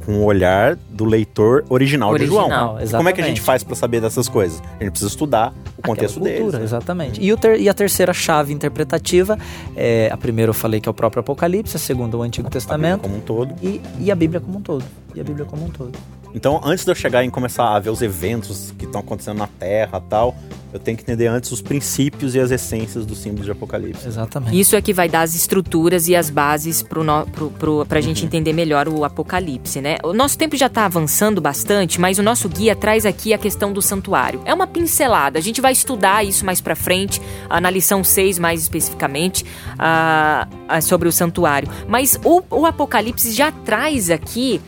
com 0.05 0.17
o 0.17 0.23
olhar 0.25 0.75
do 0.89 1.05
leitor 1.05 1.63
original, 1.69 2.11
original 2.11 2.47
de 2.47 2.49
João. 2.49 2.71
Exatamente. 2.79 2.91
Como 2.91 3.09
é 3.09 3.13
que 3.13 3.21
a 3.21 3.25
gente 3.25 3.41
faz 3.41 3.63
para 3.63 3.75
saber 3.75 4.01
dessas 4.01 4.27
coisas? 4.27 4.61
A 4.79 4.83
gente 4.83 4.91
precisa 4.91 5.09
estudar 5.09 5.53
o 5.77 5.81
contexto 5.81 6.19
cultura, 6.19 6.39
deles. 6.39 6.53
Né? 6.53 6.63
Exatamente. 6.63 7.21
E, 7.21 7.37
ter, 7.37 7.59
e, 7.59 7.69
a 7.69 7.73
terceira 7.73 8.13
chave 8.13 8.53
interpretativa, 8.53 9.37
é, 9.75 10.09
a 10.11 10.17
primeira 10.17 10.49
eu 10.49 10.53
falei 10.53 10.81
que 10.81 10.89
é 10.89 10.91
o 10.91 10.93
próprio 10.93 11.21
Apocalipse, 11.21 11.75
a 11.75 11.79
segunda 11.79 12.17
o 12.17 12.21
Antigo 12.21 12.47
a 12.47 12.51
Testamento. 12.51 13.01
como 13.01 13.17
um 13.17 13.21
todo. 13.21 13.55
E, 13.61 13.81
e 13.99 14.11
a 14.11 14.15
Bíblia 14.15 14.41
como 14.41 14.57
um 14.57 14.61
todo. 14.61 14.83
E 15.15 15.21
a 15.21 15.23
Bíblia 15.23 15.45
como 15.45 15.65
um 15.65 15.69
todo. 15.69 15.97
Então, 16.33 16.59
antes 16.63 16.83
de 16.83 16.91
eu 16.91 16.95
chegar 16.95 17.23
e 17.23 17.29
começar 17.29 17.75
a 17.75 17.79
ver 17.79 17.89
os 17.89 18.01
eventos 18.01 18.73
que 18.77 18.85
estão 18.85 19.01
acontecendo 19.01 19.37
na 19.37 19.47
Terra 19.47 20.01
tal, 20.01 20.35
eu 20.73 20.79
tenho 20.79 20.97
que 20.97 21.03
entender 21.03 21.27
antes 21.27 21.51
os 21.51 21.61
princípios 21.61 22.33
e 22.33 22.39
as 22.39 22.49
essências 22.49 23.05
do 23.05 23.13
símbolo 23.13 23.43
de 23.43 23.51
Apocalipse. 23.51 24.07
Exatamente. 24.07 24.59
Isso 24.59 24.75
é 24.75 24.81
que 24.81 24.91
vai 24.91 25.07
dar 25.07 25.21
as 25.21 25.35
estruturas 25.35 26.07
e 26.07 26.15
as 26.15 26.31
bases 26.31 26.81
para 26.81 27.25
pro, 27.25 27.51
pro, 27.51 27.85
a 27.87 28.01
gente 28.01 28.21
uhum. 28.21 28.27
entender 28.27 28.53
melhor 28.53 28.87
o 28.87 29.05
Apocalipse, 29.05 29.79
né? 29.79 29.97
O 30.03 30.13
nosso 30.13 30.35
tempo 30.35 30.57
já 30.57 30.65
está 30.65 30.85
avançando 30.85 31.39
bastante, 31.39 32.01
mas 32.01 32.17
o 32.17 32.23
nosso 32.23 32.49
guia 32.49 32.75
traz 32.75 33.05
aqui 33.05 33.33
a 33.33 33.37
questão 33.37 33.71
do 33.71 33.83
santuário. 33.83 34.41
É 34.45 34.53
uma 34.53 34.65
pincelada, 34.65 35.37
a 35.37 35.41
gente 35.41 35.61
vai 35.61 35.73
estudar 35.73 36.25
isso 36.25 36.43
mais 36.43 36.59
para 36.59 36.75
frente, 36.75 37.21
na 37.61 37.69
lição 37.69 38.03
6 38.03 38.39
mais 38.39 38.63
especificamente, 38.63 39.45
uh, 39.73 40.81
sobre 40.81 41.07
o 41.07 41.11
santuário. 41.11 41.69
Mas 41.87 42.19
o, 42.23 42.41
o 42.49 42.65
Apocalipse 42.65 43.31
já 43.31 43.51
traz 43.51 44.09
aqui 44.09 44.59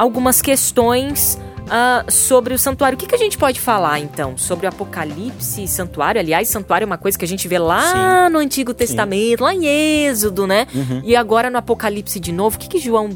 algumas 0.00 0.40
questões 0.40 1.38
uh, 1.66 2.10
sobre 2.10 2.54
o 2.54 2.58
santuário. 2.58 2.96
O 2.96 2.98
que, 2.98 3.06
que, 3.06 3.14
a 3.14 3.18
gente 3.18 3.36
pode 3.36 3.60
falar, 3.60 4.00
então, 4.00 4.34
sobre 4.34 4.64
o 4.64 4.68
Apocalipse 4.70 5.62
e 5.64 5.68
santuário? 5.68 6.18
Aliás, 6.18 6.48
santuário 6.48 6.84
é 6.84 6.86
uma 6.86 6.96
coisa 6.96 7.18
que 7.18 7.24
a 7.24 7.28
gente 7.28 7.46
vê 7.46 7.58
lá 7.58 7.82
Sim. 8.26 8.32
no 8.32 8.38
Antigo 8.38 8.72
Testamento, 8.72 9.38
Sim. 9.38 9.44
lá 9.44 9.54
em 9.54 9.66
Êxodo, 10.06 10.46
né? 10.46 10.66
Uhum. 10.74 11.02
E 11.04 11.14
agora 11.14 11.50
no 11.50 11.58
Apocalipse 11.58 12.18
de 12.18 12.32
novo. 12.32 12.56
O 12.56 12.58
que, 12.58 12.66
que 12.66 12.78
João 12.78 13.10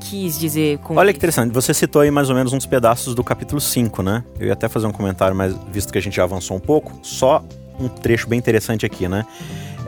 quis 0.00 0.38
dizer 0.38 0.78
com 0.78 0.96
Olha 0.96 1.12
que 1.12 1.18
interessante, 1.18 1.52
você 1.52 1.74
citou 1.74 2.00
aí 2.00 2.10
mais 2.10 2.30
ou 2.30 2.34
menos 2.34 2.54
uns 2.54 2.64
pedaços 2.64 3.14
do 3.14 3.22
capítulo 3.22 3.60
5, 3.60 4.02
né? 4.02 4.24
Eu 4.38 4.46
ia 4.46 4.54
até 4.54 4.66
fazer 4.66 4.86
um 4.86 4.92
comentário, 4.92 5.36
mas 5.36 5.54
visto 5.70 5.92
que 5.92 5.98
a 5.98 6.02
gente 6.02 6.16
já 6.16 6.24
avançou 6.24 6.56
um 6.56 6.60
pouco, 6.60 6.98
só 7.02 7.44
um 7.78 7.86
trecho 7.86 8.28
bem 8.28 8.38
interessante 8.38 8.86
aqui, 8.86 9.08
né? 9.08 9.26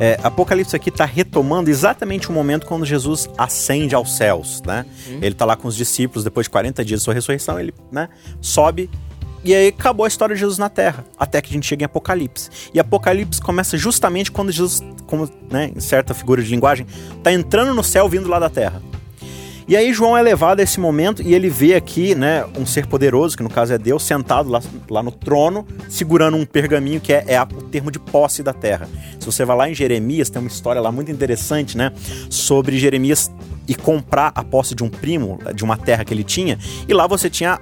É, 0.04 0.18
Apocalipse 0.20 0.74
aqui 0.74 0.88
está 0.88 1.04
retomando 1.04 1.70
exatamente 1.70 2.28
o 2.28 2.32
momento 2.32 2.66
quando 2.66 2.84
Jesus 2.84 3.30
ascende 3.38 3.94
aos 3.94 4.16
céus, 4.16 4.60
né? 4.66 4.84
Hum. 5.08 5.18
Ele 5.22 5.28
está 5.28 5.44
lá 5.44 5.54
com 5.54 5.68
os 5.68 5.76
discípulos 5.76 6.24
depois 6.24 6.46
de 6.46 6.50
40 6.50 6.84
dias 6.84 6.98
de 6.98 7.04
sua 7.04 7.14
ressurreição, 7.14 7.56
ele 7.56 7.72
né, 7.88 8.08
sobe 8.40 8.90
e 9.44 9.54
aí 9.54 9.68
acabou 9.68 10.04
a 10.04 10.08
história 10.08 10.34
de 10.34 10.40
Jesus 10.40 10.58
na 10.58 10.68
Terra, 10.68 11.04
até 11.16 11.40
que 11.40 11.50
a 11.50 11.52
gente 11.52 11.68
chega 11.68 11.84
em 11.84 11.86
Apocalipse. 11.86 12.50
E 12.74 12.80
Apocalipse 12.80 13.40
começa 13.40 13.78
justamente 13.78 14.32
quando 14.32 14.50
Jesus, 14.50 14.82
como 15.06 15.30
né, 15.48 15.70
em 15.72 15.78
certa 15.78 16.12
figura 16.14 16.42
de 16.42 16.50
linguagem, 16.50 16.84
está 17.16 17.32
entrando 17.32 17.72
no 17.72 17.84
céu 17.84 18.08
vindo 18.08 18.28
lá 18.28 18.40
da 18.40 18.50
Terra. 18.50 18.82
E 19.66 19.76
aí 19.76 19.92
João 19.92 20.16
é 20.16 20.22
levado 20.22 20.60
a 20.60 20.62
esse 20.62 20.80
momento 20.80 21.22
e 21.22 21.34
ele 21.34 21.48
vê 21.48 21.74
aqui, 21.74 22.14
né, 22.14 22.44
um 22.58 22.66
ser 22.66 22.86
poderoso, 22.86 23.36
que 23.36 23.42
no 23.42 23.50
caso 23.50 23.72
é 23.72 23.78
Deus, 23.78 24.02
sentado 24.02 24.50
lá, 24.50 24.60
lá 24.90 25.02
no 25.02 25.12
trono, 25.12 25.66
segurando 25.88 26.36
um 26.36 26.44
pergaminho 26.44 27.00
que 27.00 27.12
é, 27.12 27.24
é 27.28 27.42
o 27.42 27.46
termo 27.46 27.90
de 27.90 27.98
posse 27.98 28.42
da 28.42 28.52
terra. 28.52 28.88
Se 29.20 29.26
você 29.26 29.44
vai 29.44 29.56
lá 29.56 29.70
em 29.70 29.74
Jeremias, 29.74 30.28
tem 30.28 30.40
uma 30.40 30.48
história 30.48 30.80
lá 30.80 30.90
muito 30.90 31.10
interessante, 31.10 31.76
né, 31.76 31.92
sobre 32.28 32.78
Jeremias 32.78 33.30
e 33.68 33.74
comprar 33.74 34.32
a 34.34 34.42
posse 34.42 34.74
de 34.74 34.82
um 34.82 34.88
primo, 34.88 35.38
de 35.54 35.62
uma 35.62 35.76
terra 35.76 36.04
que 36.04 36.12
ele 36.12 36.24
tinha, 36.24 36.58
e 36.88 36.92
lá 36.92 37.06
você 37.06 37.30
tinha 37.30 37.60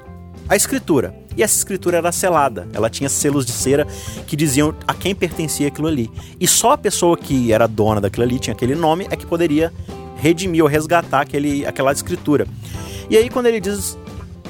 a 0.49 0.57
escritura. 0.57 1.15
E 1.37 1.43
essa 1.43 1.57
escritura 1.57 1.99
era 1.99 2.11
selada, 2.11 2.67
ela 2.73 2.91
tinha 2.91 3.09
selos 3.09 3.47
de 3.47 3.53
cera 3.53 3.87
que 4.27 4.35
diziam 4.35 4.75
a 4.87 4.93
quem 4.93 5.15
pertencia 5.15 5.69
aquilo 5.69 5.87
ali. 5.87 6.11
E 6.41 6.49
só 6.49 6.73
a 6.73 6.79
pessoa 6.79 7.17
que 7.17 7.53
era 7.53 7.69
dona 7.69 8.01
daquilo 8.01 8.25
ali, 8.25 8.39
tinha 8.39 8.53
aquele 8.53 8.75
nome, 8.75 9.07
é 9.11 9.17
que 9.17 9.25
poderia 9.25 9.73
redimir 10.21 10.63
ou 10.63 10.69
resgatar 10.69 11.23
aquele, 11.23 11.67
aquela 11.67 11.93
escritura. 11.93 12.47
E 13.09 13.17
aí, 13.17 13.29
quando 13.29 13.47
ele 13.47 13.61
diz. 13.61 13.99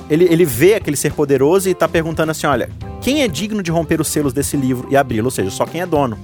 Ele, 0.09 0.25
ele 0.25 0.45
vê 0.45 0.75
aquele 0.75 0.97
ser 0.97 1.13
poderoso 1.13 1.69
e 1.69 1.73
está 1.73 1.89
perguntando 1.89 2.33
assim: 2.33 2.47
olha, 2.47 2.69
quem 3.01 3.23
é 3.23 3.29
digno 3.29 3.63
de 3.63 3.71
romper 3.71 4.01
os 4.01 4.09
selos 4.09 4.33
desse 4.33 4.57
livro 4.57 4.89
e 4.91 4.97
abri-lo? 4.97 5.27
Ou 5.27 5.31
seja, 5.31 5.51
só 5.51 5.65
quem 5.65 5.81
é 5.81 5.87
dono. 5.87 6.19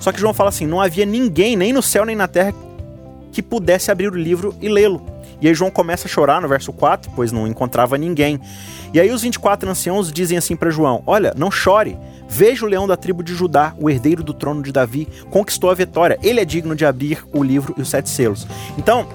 Só 0.00 0.10
que 0.10 0.20
João 0.20 0.34
fala 0.34 0.48
assim: 0.48 0.66
não 0.66 0.80
havia 0.80 1.06
ninguém, 1.06 1.56
nem 1.56 1.72
no 1.72 1.80
céu 1.80 2.04
nem 2.04 2.16
na 2.16 2.26
terra, 2.26 2.52
que 3.30 3.40
pudesse 3.40 3.90
abrir 3.90 4.08
o 4.12 4.16
livro 4.16 4.54
e 4.60 4.68
lê-lo. 4.68 5.00
E 5.40 5.48
aí 5.48 5.54
João 5.54 5.70
começa 5.70 6.06
a 6.06 6.10
chorar 6.10 6.40
no 6.40 6.48
verso 6.48 6.72
4, 6.72 7.10
pois 7.16 7.32
não 7.32 7.46
encontrava 7.46 7.96
ninguém. 7.96 8.40
E 8.92 9.00
aí 9.00 9.10
os 9.10 9.22
24 9.22 9.70
anciãos 9.70 10.12
dizem 10.12 10.36
assim 10.36 10.56
para 10.56 10.70
João: 10.70 11.02
Olha, 11.06 11.32
não 11.36 11.50
chore. 11.50 11.96
Veja 12.34 12.64
o 12.64 12.68
leão 12.68 12.86
da 12.86 12.96
tribo 12.96 13.22
de 13.22 13.34
Judá, 13.34 13.74
o 13.78 13.90
herdeiro 13.90 14.22
do 14.22 14.32
trono 14.32 14.62
de 14.62 14.72
Davi, 14.72 15.06
conquistou 15.30 15.68
a 15.68 15.74
vitória. 15.74 16.18
Ele 16.22 16.40
é 16.40 16.46
digno 16.46 16.74
de 16.74 16.82
abrir 16.82 17.22
o 17.30 17.42
livro 17.42 17.74
e 17.76 17.82
os 17.82 17.90
sete 17.90 18.08
selos. 18.08 18.46
Então, 18.78 19.06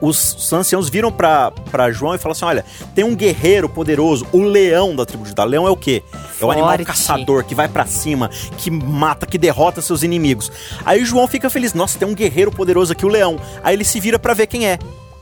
os 0.00 0.52
anciãos 0.52 0.88
viram 0.88 1.12
para 1.12 1.92
João 1.92 2.12
e 2.12 2.18
falaram 2.18 2.32
assim: 2.32 2.44
olha, 2.44 2.64
tem 2.92 3.04
um 3.04 3.14
guerreiro 3.14 3.68
poderoso, 3.68 4.26
o 4.32 4.42
leão 4.42 4.96
da 4.96 5.06
tribo 5.06 5.22
de 5.22 5.28
Judá. 5.28 5.44
Leão 5.44 5.64
é 5.64 5.70
o 5.70 5.76
quê? 5.76 6.02
É 6.40 6.44
o 6.44 6.50
animal 6.50 6.76
caçador 6.80 7.44
que 7.44 7.54
vai 7.54 7.68
para 7.68 7.86
cima, 7.86 8.28
que 8.58 8.68
mata, 8.68 9.26
que 9.26 9.38
derrota 9.38 9.80
seus 9.80 10.02
inimigos. 10.02 10.50
Aí 10.84 11.04
João 11.04 11.28
fica 11.28 11.48
feliz: 11.48 11.72
nossa, 11.72 11.96
tem 11.96 12.08
um 12.08 12.14
guerreiro 12.16 12.50
poderoso 12.50 12.92
aqui, 12.92 13.06
o 13.06 13.08
leão. 13.08 13.38
Aí 13.62 13.76
ele 13.76 13.84
se 13.84 14.00
vira 14.00 14.18
para 14.18 14.34
ver 14.34 14.48
quem 14.48 14.66
é. 14.66 14.76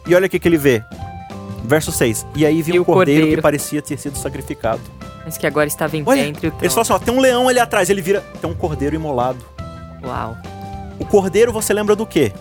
E 0.06 0.14
olha 0.14 0.28
o 0.28 0.30
que, 0.30 0.38
que 0.38 0.48
ele 0.48 0.56
vê: 0.56 0.82
Verso 1.62 1.92
6. 1.92 2.26
E 2.34 2.46
aí 2.46 2.62
viu 2.62 2.80
um 2.80 2.84
cordeiro, 2.84 3.20
cordeiro, 3.20 3.36
que 3.36 3.42
parecia 3.42 3.82
ter 3.82 3.98
sido 3.98 4.16
sacrificado. 4.16 4.80
Mas 5.24 5.38
que 5.38 5.46
agora 5.46 5.66
estava 5.66 5.96
em 5.96 6.02
Olha, 6.04 6.22
pé 6.22 6.28
entre 6.28 6.46
o 6.48 6.50
trono. 6.50 6.64
Ele 6.64 6.70
falou 6.70 6.82
assim, 6.82 6.92
ó, 6.92 6.98
tem 6.98 7.14
um 7.14 7.20
leão 7.20 7.48
ali 7.48 7.58
atrás. 7.58 7.88
Ele 7.90 8.02
vira, 8.02 8.20
tem 8.40 8.50
um 8.50 8.54
cordeiro 8.54 8.96
imolado. 8.96 9.44
Uau. 10.04 10.36
O 10.98 11.06
cordeiro 11.06 11.52
você 11.52 11.72
lembra 11.72 11.94
do 11.94 12.06
quê? 12.06 12.32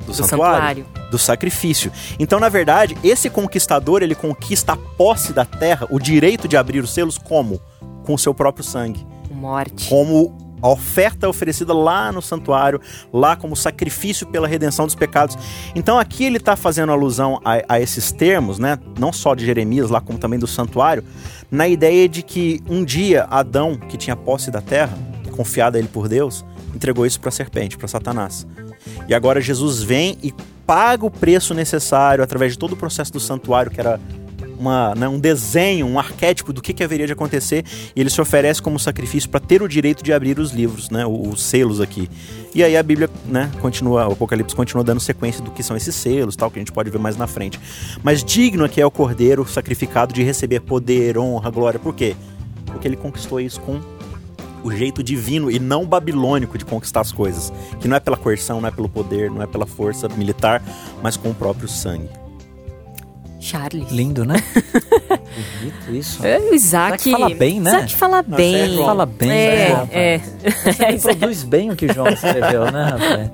Do, 0.00 0.06
do 0.06 0.14
santuário. 0.14 0.26
santuário. 0.26 0.86
Do 1.10 1.18
sacrifício. 1.18 1.92
Então, 2.18 2.40
na 2.40 2.48
verdade, 2.48 2.96
esse 3.04 3.30
conquistador, 3.30 4.02
ele 4.02 4.14
conquista 4.14 4.72
a 4.72 4.76
posse 4.76 5.32
da 5.32 5.44
terra, 5.44 5.86
o 5.90 5.98
direito 5.98 6.48
de 6.48 6.56
abrir 6.56 6.80
os 6.80 6.92
selos, 6.92 7.18
como? 7.18 7.60
Com 8.04 8.14
o 8.14 8.18
seu 8.18 8.34
próprio 8.34 8.64
sangue. 8.64 9.06
Morte. 9.30 9.88
Como 9.88 10.36
a 10.62 10.68
oferta 10.68 11.28
oferecida 11.28 11.74
lá 11.74 12.12
no 12.12 12.22
santuário, 12.22 12.80
lá 13.12 13.34
como 13.34 13.56
sacrifício 13.56 14.26
pela 14.26 14.46
redenção 14.46 14.86
dos 14.86 14.94
pecados. 14.94 15.36
Então 15.74 15.98
aqui 15.98 16.24
ele 16.24 16.36
está 16.36 16.54
fazendo 16.54 16.92
alusão 16.92 17.40
a, 17.44 17.74
a, 17.74 17.80
esses 17.80 18.12
termos, 18.12 18.58
né? 18.58 18.78
Não 18.98 19.12
só 19.12 19.34
de 19.34 19.44
Jeremias, 19.44 19.90
lá 19.90 20.00
como 20.00 20.18
também 20.18 20.38
do 20.38 20.46
santuário, 20.46 21.04
na 21.50 21.66
ideia 21.66 22.08
de 22.08 22.22
que 22.22 22.62
um 22.68 22.84
dia 22.84 23.24
Adão, 23.24 23.76
que 23.76 23.96
tinha 23.96 24.14
posse 24.14 24.50
da 24.50 24.60
terra, 24.60 24.96
confiada 25.32 25.76
a 25.76 25.80
ele 25.80 25.88
por 25.88 26.08
Deus, 26.08 26.44
entregou 26.74 27.04
isso 27.04 27.20
para 27.20 27.30
a 27.30 27.32
serpente, 27.32 27.76
para 27.76 27.88
Satanás. 27.88 28.46
E 29.08 29.14
agora 29.14 29.40
Jesus 29.40 29.82
vem 29.82 30.16
e 30.22 30.32
paga 30.66 31.04
o 31.04 31.10
preço 31.10 31.54
necessário 31.54 32.22
através 32.22 32.52
de 32.52 32.58
todo 32.58 32.72
o 32.72 32.76
processo 32.76 33.12
do 33.12 33.20
santuário, 33.20 33.70
que 33.70 33.80
era 33.80 34.00
uma, 34.62 34.94
né, 34.94 35.08
um 35.08 35.18
desenho, 35.18 35.86
um 35.86 35.98
arquétipo 35.98 36.52
do 36.52 36.62
que, 36.62 36.72
que 36.72 36.84
haveria 36.84 37.06
de 37.06 37.12
acontecer, 37.12 37.64
e 37.94 38.00
ele 38.00 38.08
se 38.08 38.20
oferece 38.20 38.62
como 38.62 38.78
sacrifício 38.78 39.28
para 39.28 39.40
ter 39.40 39.60
o 39.62 39.68
direito 39.68 40.02
de 40.02 40.12
abrir 40.12 40.38
os 40.38 40.52
livros, 40.52 40.88
né, 40.88 41.04
os, 41.04 41.34
os 41.34 41.42
selos 41.42 41.80
aqui. 41.80 42.08
E 42.54 42.62
aí 42.62 42.76
a 42.76 42.82
Bíblia, 42.82 43.10
né, 43.26 43.50
continua, 43.60 44.08
o 44.08 44.12
Apocalipse 44.12 44.54
continua 44.54 44.84
dando 44.84 45.00
sequência 45.00 45.42
do 45.42 45.50
que 45.50 45.62
são 45.62 45.76
esses 45.76 45.94
selos, 45.94 46.36
tal, 46.36 46.50
que 46.50 46.58
a 46.58 46.60
gente 46.60 46.72
pode 46.72 46.90
ver 46.90 46.98
mais 46.98 47.16
na 47.16 47.26
frente. 47.26 47.58
Mas 48.02 48.22
digno 48.22 48.64
aqui 48.64 48.80
é 48.80 48.86
o 48.86 48.90
Cordeiro 48.90 49.46
sacrificado 49.46 50.14
de 50.14 50.22
receber 50.22 50.60
poder, 50.60 51.18
honra, 51.18 51.50
glória. 51.50 51.80
Por 51.80 51.94
quê? 51.94 52.14
Porque 52.66 52.86
ele 52.86 52.96
conquistou 52.96 53.40
isso 53.40 53.60
com 53.60 53.80
o 54.62 54.70
jeito 54.70 55.02
divino 55.02 55.50
e 55.50 55.58
não 55.58 55.84
babilônico 55.84 56.56
de 56.56 56.64
conquistar 56.64 57.00
as 57.00 57.10
coisas, 57.10 57.52
que 57.80 57.88
não 57.88 57.96
é 57.96 58.00
pela 58.00 58.16
coerção, 58.16 58.60
não 58.60 58.68
é 58.68 58.70
pelo 58.70 58.88
poder, 58.88 59.28
não 59.28 59.42
é 59.42 59.46
pela 59.46 59.66
força 59.66 60.08
militar, 60.08 60.62
mas 61.02 61.16
com 61.16 61.30
o 61.30 61.34
próprio 61.34 61.68
sangue. 61.68 62.21
Charles. 63.52 63.90
Lindo, 63.90 64.24
né? 64.24 64.36
Bonito 65.60 65.94
isso. 65.94 66.24
É, 66.24 66.38
o 66.38 66.54
Isaac, 66.54 67.08
Isaac 67.08 67.10
fala 67.10 67.34
bem, 67.34 67.60
né? 67.60 67.70
Isaac 67.70 67.94
fala 67.94 68.16
Nossa, 68.22 68.36
bem. 68.36 68.80
É 68.80 68.84
fala 68.84 69.06
bem, 69.06 69.30
é, 69.30 69.68
né? 69.68 69.88
É. 69.92 70.20
Ele 70.88 70.98
produz 71.00 71.42
bem 71.44 71.70
o 71.70 71.76
que 71.76 71.92
João 71.92 72.08
escreveu, 72.08 72.70
né, 72.70 72.84
rapaz? 72.84 73.30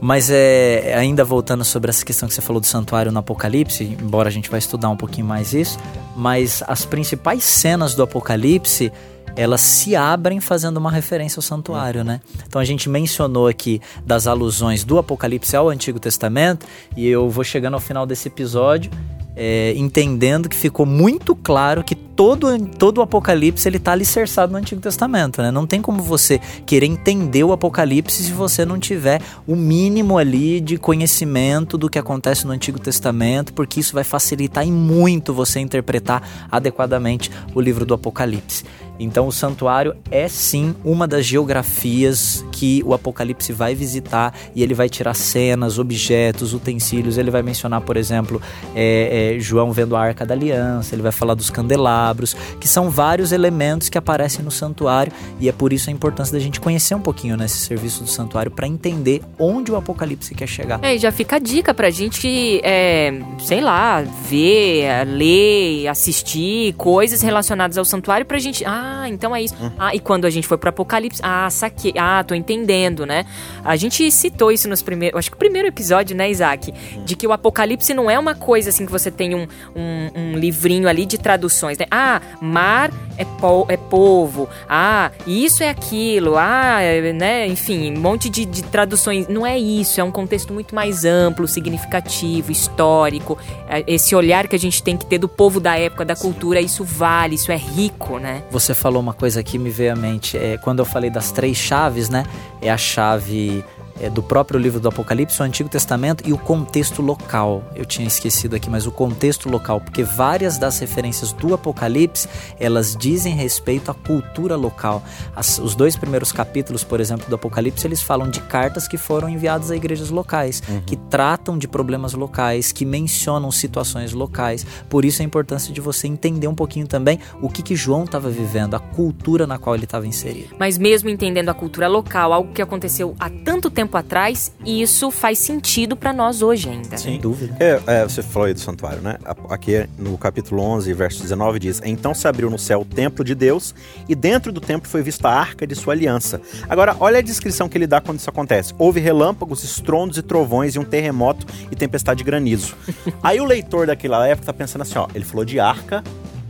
Mas 0.00 0.30
é, 0.30 0.94
ainda 0.96 1.24
voltando 1.24 1.64
sobre 1.64 1.90
essa 1.90 2.04
questão 2.04 2.28
que 2.28 2.34
você 2.34 2.42
falou 2.42 2.60
do 2.60 2.66
santuário 2.66 3.10
no 3.10 3.18
Apocalipse, 3.18 3.84
embora 3.84 4.28
a 4.28 4.32
gente 4.32 4.50
vai 4.50 4.58
estudar 4.58 4.88
um 4.90 4.96
pouquinho 4.96 5.26
mais 5.26 5.54
isso, 5.54 5.78
mas 6.14 6.62
as 6.66 6.84
principais 6.84 7.44
cenas 7.44 7.94
do 7.94 8.02
Apocalipse 8.02 8.92
elas 9.36 9.60
se 9.60 9.94
abrem 9.94 10.40
fazendo 10.40 10.78
uma 10.78 10.90
referência 10.90 11.38
ao 11.38 11.42
santuário, 11.42 12.02
né? 12.02 12.22
Então 12.46 12.60
a 12.60 12.64
gente 12.64 12.88
mencionou 12.88 13.46
aqui 13.46 13.82
das 14.04 14.26
alusões 14.26 14.82
do 14.82 14.96
Apocalipse 14.96 15.54
ao 15.54 15.68
Antigo 15.68 16.00
Testamento 16.00 16.66
e 16.96 17.06
eu 17.06 17.28
vou 17.28 17.44
chegando 17.44 17.74
ao 17.74 17.80
final 17.80 18.06
desse 18.06 18.28
episódio 18.28 18.90
é, 19.36 19.74
entendendo 19.76 20.48
que 20.48 20.56
ficou 20.56 20.86
muito 20.86 21.36
claro 21.36 21.84
que 21.84 21.94
todo, 21.94 22.58
todo 22.78 22.98
o 22.98 23.02
Apocalipse 23.02 23.68
ele 23.68 23.76
está 23.76 23.92
alicerçado 23.92 24.50
no 24.50 24.58
Antigo 24.58 24.80
Testamento, 24.80 25.42
né? 25.42 25.50
Não 25.50 25.66
tem 25.66 25.82
como 25.82 26.02
você 26.02 26.40
querer 26.64 26.86
entender 26.86 27.44
o 27.44 27.52
Apocalipse 27.52 28.24
se 28.24 28.32
você 28.32 28.64
não 28.64 28.78
tiver 28.78 29.20
o 29.46 29.54
mínimo 29.54 30.16
ali 30.16 30.60
de 30.60 30.78
conhecimento 30.78 31.76
do 31.76 31.90
que 31.90 31.98
acontece 31.98 32.46
no 32.46 32.52
Antigo 32.52 32.78
Testamento, 32.78 33.52
porque 33.52 33.80
isso 33.80 33.92
vai 33.92 34.04
facilitar 34.04 34.66
em 34.66 34.72
muito 34.72 35.34
você 35.34 35.60
interpretar 35.60 36.48
adequadamente 36.50 37.30
o 37.54 37.60
livro 37.60 37.84
do 37.84 37.92
Apocalipse. 37.92 38.64
Então, 38.98 39.26
o 39.26 39.32
santuário 39.32 39.96
é 40.10 40.28
sim 40.28 40.74
uma 40.84 41.06
das 41.06 41.24
geografias 41.24 42.44
que 42.52 42.82
o 42.84 42.94
Apocalipse 42.94 43.52
vai 43.52 43.74
visitar 43.74 44.34
e 44.54 44.62
ele 44.62 44.74
vai 44.74 44.88
tirar 44.88 45.14
cenas, 45.14 45.78
objetos, 45.78 46.54
utensílios. 46.54 47.18
Ele 47.18 47.30
vai 47.30 47.42
mencionar, 47.42 47.80
por 47.80 47.96
exemplo, 47.96 48.40
é, 48.74 49.34
é, 49.36 49.40
João 49.40 49.72
vendo 49.72 49.96
a 49.96 50.00
arca 50.00 50.24
da 50.24 50.34
aliança, 50.34 50.94
ele 50.94 51.02
vai 51.02 51.12
falar 51.12 51.34
dos 51.34 51.50
candelabros, 51.50 52.34
que 52.60 52.66
são 52.66 52.90
vários 52.90 53.32
elementos 53.32 53.88
que 53.88 53.98
aparecem 53.98 54.44
no 54.44 54.50
santuário 54.50 55.12
e 55.38 55.48
é 55.48 55.52
por 55.52 55.72
isso 55.72 55.90
a 55.90 55.92
importância 55.92 56.32
da 56.32 56.38
gente 56.38 56.60
conhecer 56.60 56.94
um 56.94 57.00
pouquinho 57.00 57.36
nesse 57.36 57.58
serviço 57.58 58.02
do 58.02 58.08
santuário 58.08 58.50
para 58.50 58.66
entender 58.66 59.22
onde 59.38 59.70
o 59.70 59.76
Apocalipse 59.76 60.34
quer 60.34 60.46
chegar. 60.46 60.80
É, 60.82 60.94
e 60.94 60.98
já 60.98 61.12
fica 61.12 61.36
a 61.36 61.38
dica 61.38 61.74
pra 61.74 61.90
gente, 61.90 62.60
é, 62.62 63.12
sei 63.40 63.60
lá, 63.60 64.02
ver, 64.02 65.04
ler, 65.06 65.88
assistir 65.88 66.72
coisas 66.74 67.20
relacionadas 67.22 67.76
ao 67.76 67.84
santuário 67.84 68.24
pra 68.24 68.38
gente. 68.38 68.64
Ah, 68.64 68.85
ah, 68.86 69.08
então 69.08 69.34
é 69.34 69.42
isso. 69.42 69.54
Ah, 69.78 69.94
e 69.94 69.98
quando 69.98 70.24
a 70.24 70.30
gente 70.30 70.46
foi 70.46 70.56
pro 70.56 70.68
Apocalipse, 70.68 71.20
ah, 71.24 71.48
saquei. 71.50 71.94
Ah, 71.98 72.22
tô 72.22 72.34
entendendo, 72.34 73.04
né? 73.04 73.24
A 73.64 73.74
gente 73.76 74.10
citou 74.10 74.52
isso 74.52 74.68
nos 74.68 74.82
primeiros. 74.82 75.18
Acho 75.18 75.30
que 75.30 75.36
o 75.36 75.38
primeiro 75.38 75.66
episódio, 75.66 76.16
né, 76.16 76.30
Isaac? 76.30 76.72
De 77.04 77.16
que 77.16 77.26
o 77.26 77.32
Apocalipse 77.32 77.92
não 77.92 78.10
é 78.10 78.18
uma 78.18 78.34
coisa 78.34 78.70
assim 78.70 78.86
que 78.86 78.92
você 78.92 79.10
tem 79.10 79.34
um, 79.34 79.46
um, 79.74 80.10
um 80.14 80.38
livrinho 80.38 80.88
ali 80.88 81.04
de 81.04 81.18
traduções, 81.18 81.78
né? 81.78 81.86
Ah, 81.90 82.20
mar 82.40 82.90
é, 83.18 83.24
po 83.24 83.66
é 83.68 83.76
povo. 83.76 84.48
Ah, 84.68 85.10
isso 85.26 85.62
é 85.62 85.68
aquilo. 85.68 86.36
Ah, 86.36 86.80
é, 86.80 87.12
né? 87.12 87.46
Enfim, 87.46 87.96
um 87.96 88.00
monte 88.00 88.28
de, 88.28 88.44
de 88.44 88.62
traduções. 88.62 89.26
Não 89.28 89.46
é 89.46 89.58
isso. 89.58 90.00
É 90.00 90.04
um 90.04 90.12
contexto 90.12 90.52
muito 90.52 90.74
mais 90.74 91.04
amplo, 91.04 91.48
significativo, 91.48 92.52
histórico. 92.52 93.36
É, 93.68 93.82
esse 93.86 94.14
olhar 94.14 94.46
que 94.46 94.54
a 94.54 94.58
gente 94.58 94.82
tem 94.82 94.96
que 94.96 95.06
ter 95.06 95.18
do 95.18 95.28
povo 95.28 95.58
da 95.58 95.76
época, 95.76 96.04
da 96.04 96.14
cultura, 96.14 96.60
isso 96.60 96.84
vale, 96.84 97.34
isso 97.34 97.50
é 97.50 97.56
rico, 97.56 98.18
né? 98.18 98.42
Você 98.50 98.74
falou 98.76 99.00
uma 99.00 99.14
coisa 99.14 99.42
que 99.42 99.58
me 99.58 99.70
veio 99.70 99.92
à 99.92 99.96
mente. 99.96 100.36
É, 100.36 100.56
quando 100.58 100.78
eu 100.78 100.84
falei 100.84 101.10
das 101.10 101.32
três 101.32 101.56
chaves, 101.56 102.08
né? 102.08 102.24
É 102.60 102.70
a 102.70 102.76
chave 102.76 103.64
é, 104.00 104.10
do 104.10 104.22
próprio 104.22 104.58
livro 104.58 104.80
do 104.80 104.88
Apocalipse, 104.88 105.40
o 105.40 105.44
Antigo 105.44 105.68
Testamento 105.68 106.22
e 106.26 106.32
o 106.32 106.38
contexto 106.38 107.02
local. 107.02 107.62
Eu 107.74 107.84
tinha 107.84 108.06
esquecido 108.06 108.56
aqui, 108.56 108.68
mas 108.68 108.86
o 108.86 108.90
contexto 108.90 109.48
local, 109.48 109.80
porque 109.80 110.02
várias 110.02 110.58
das 110.58 110.78
referências 110.78 111.32
do 111.32 111.54
Apocalipse 111.54 112.28
elas 112.58 112.96
dizem 112.96 113.34
respeito 113.34 113.90
à 113.90 113.94
cultura 113.94 114.56
local. 114.56 115.02
As, 115.34 115.58
os 115.58 115.74
dois 115.74 115.96
primeiros 115.96 116.32
capítulos, 116.32 116.84
por 116.84 117.00
exemplo, 117.00 117.28
do 117.28 117.34
Apocalipse, 117.34 117.86
eles 117.86 118.02
falam 118.02 118.28
de 118.28 118.40
cartas 118.40 118.86
que 118.88 118.96
foram 118.96 119.28
enviadas 119.28 119.70
a 119.70 119.76
igrejas 119.76 120.10
locais, 120.10 120.62
uhum. 120.68 120.80
que 120.80 120.96
tratam 120.96 121.58
de 121.58 121.68
problemas 121.68 122.14
locais, 122.14 122.72
que 122.72 122.84
mencionam 122.84 123.50
situações 123.50 124.12
locais. 124.12 124.66
Por 124.88 125.04
isso 125.04 125.22
a 125.22 125.24
importância 125.24 125.72
de 125.72 125.80
você 125.80 126.06
entender 126.06 126.48
um 126.48 126.54
pouquinho 126.54 126.86
também 126.86 127.18
o 127.40 127.48
que, 127.48 127.62
que 127.62 127.76
João 127.76 128.04
estava 128.04 128.28
vivendo, 128.28 128.74
a 128.74 128.78
cultura 128.78 129.46
na 129.46 129.58
qual 129.58 129.74
ele 129.74 129.84
estava 129.84 130.06
inserido. 130.06 130.54
Mas 130.58 130.78
mesmo 130.78 131.08
entendendo 131.08 131.48
a 131.48 131.54
cultura 131.54 131.88
local, 131.88 132.32
algo 132.32 132.52
que 132.52 132.62
aconteceu 132.62 133.14
há 133.18 133.30
tanto 133.30 133.70
tempo 133.70 133.85
tempo 133.86 133.96
atrás, 133.96 134.52
isso 134.64 135.12
faz 135.12 135.38
sentido 135.38 135.96
para 135.96 136.12
nós 136.12 136.42
hoje 136.42 136.68
ainda. 136.68 136.98
Sem 136.98 137.20
dúvida. 137.20 137.56
É, 137.60 137.80
é, 137.86 138.02
você 138.02 138.20
falou 138.20 138.48
aí 138.48 138.54
do 138.54 138.58
santuário, 138.58 139.00
né? 139.00 139.16
Aqui 139.48 139.88
no 139.96 140.18
capítulo 140.18 140.60
11, 140.60 140.92
verso 140.92 141.22
19 141.22 141.60
diz: 141.60 141.80
Então 141.84 142.12
se 142.12 142.26
abriu 142.26 142.50
no 142.50 142.58
céu 142.58 142.80
o 142.80 142.84
templo 142.84 143.24
de 143.24 143.34
Deus, 143.34 143.74
e 144.08 144.14
dentro 144.14 144.52
do 144.52 144.60
templo 144.60 144.88
foi 144.88 145.02
vista 145.02 145.28
a 145.28 145.38
arca 145.38 145.66
de 145.66 145.74
sua 145.76 145.94
aliança. 145.94 146.40
Agora, 146.68 146.96
olha 146.98 147.18
a 147.18 147.22
descrição 147.22 147.68
que 147.68 147.78
ele 147.78 147.86
dá 147.86 148.00
quando 148.00 148.18
isso 148.18 148.28
acontece: 148.28 148.74
houve 148.76 148.98
relâmpagos, 148.98 149.62
estrondos 149.62 150.18
e 150.18 150.22
trovões, 150.22 150.74
e 150.74 150.78
um 150.80 150.84
terremoto 150.84 151.46
e 151.70 151.76
tempestade 151.76 152.18
de 152.18 152.24
granizo. 152.24 152.74
aí 153.22 153.40
o 153.40 153.44
leitor 153.44 153.86
daquela 153.86 154.26
época 154.26 154.46
tá 154.46 154.52
pensando 154.52 154.82
assim: 154.82 154.98
ó, 154.98 155.06
ele 155.14 155.24
falou 155.24 155.44
de 155.44 155.60
arca. 155.60 156.02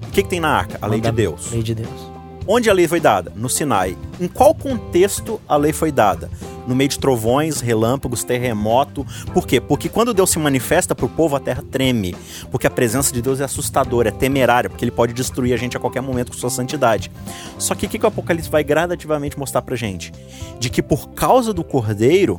O 0.09 0.11
que, 0.17 0.23
que 0.23 0.31
tem 0.31 0.41
na 0.41 0.49
arca? 0.49 0.79
A 0.81 0.87
lei 0.87 1.01
de 1.01 1.13
Deus. 1.13 1.51
Lei 1.51 1.63
de 1.63 1.75
Deus. 1.75 2.16
Onde 2.49 2.71
a 2.71 2.73
lei 2.73 2.87
foi 2.87 3.01
dada? 3.01 3.33
No 3.35 3.49
Sinai. 3.49 3.99
Em 4.21 4.29
qual 4.29 4.55
contexto 4.55 5.41
a 5.49 5.57
lei 5.57 5.73
foi 5.73 5.91
dada? 5.91 6.31
No 6.65 6.77
meio 6.77 6.89
de 6.89 6.97
trovões, 6.97 7.61
relâmpagos, 7.61 8.23
terremoto. 8.23 9.05
Por 9.35 9.45
quê? 9.45 9.61
Porque 9.61 9.89
quando 9.89 10.15
Deus 10.15 10.31
se 10.31 10.39
manifesta 10.39 10.95
para 10.95 11.07
o 11.07 11.09
povo, 11.09 11.35
a 11.35 11.41
terra 11.41 11.65
treme. 11.73 12.15
Porque 12.49 12.69
a 12.69 12.71
presença 12.71 13.13
de 13.13 13.21
Deus 13.21 13.41
é 13.41 13.45
assustadora, 13.45 14.11
é 14.11 14.13
temerária, 14.13 14.71
porque 14.71 14.85
ele 14.85 14.93
pode 14.93 15.13
destruir 15.13 15.55
a 15.55 15.57
gente 15.57 15.77
a 15.77 15.81
qualquer 15.81 16.03
momento 16.03 16.31
com 16.31 16.39
sua 16.39 16.51
santidade. 16.51 17.11
Só 17.59 17.75
que 17.75 17.87
o 17.87 17.89
que, 17.89 17.99
que 17.99 18.05
o 18.05 18.09
Apocalipse 18.09 18.49
vai 18.49 18.63
gradativamente 18.63 19.37
mostrar 19.37 19.63
pra 19.63 19.75
gente? 19.75 20.13
De 20.61 20.71
que 20.71 20.81
por 20.81 21.11
causa 21.11 21.53
do 21.53 21.65
cordeiro, 21.65 22.39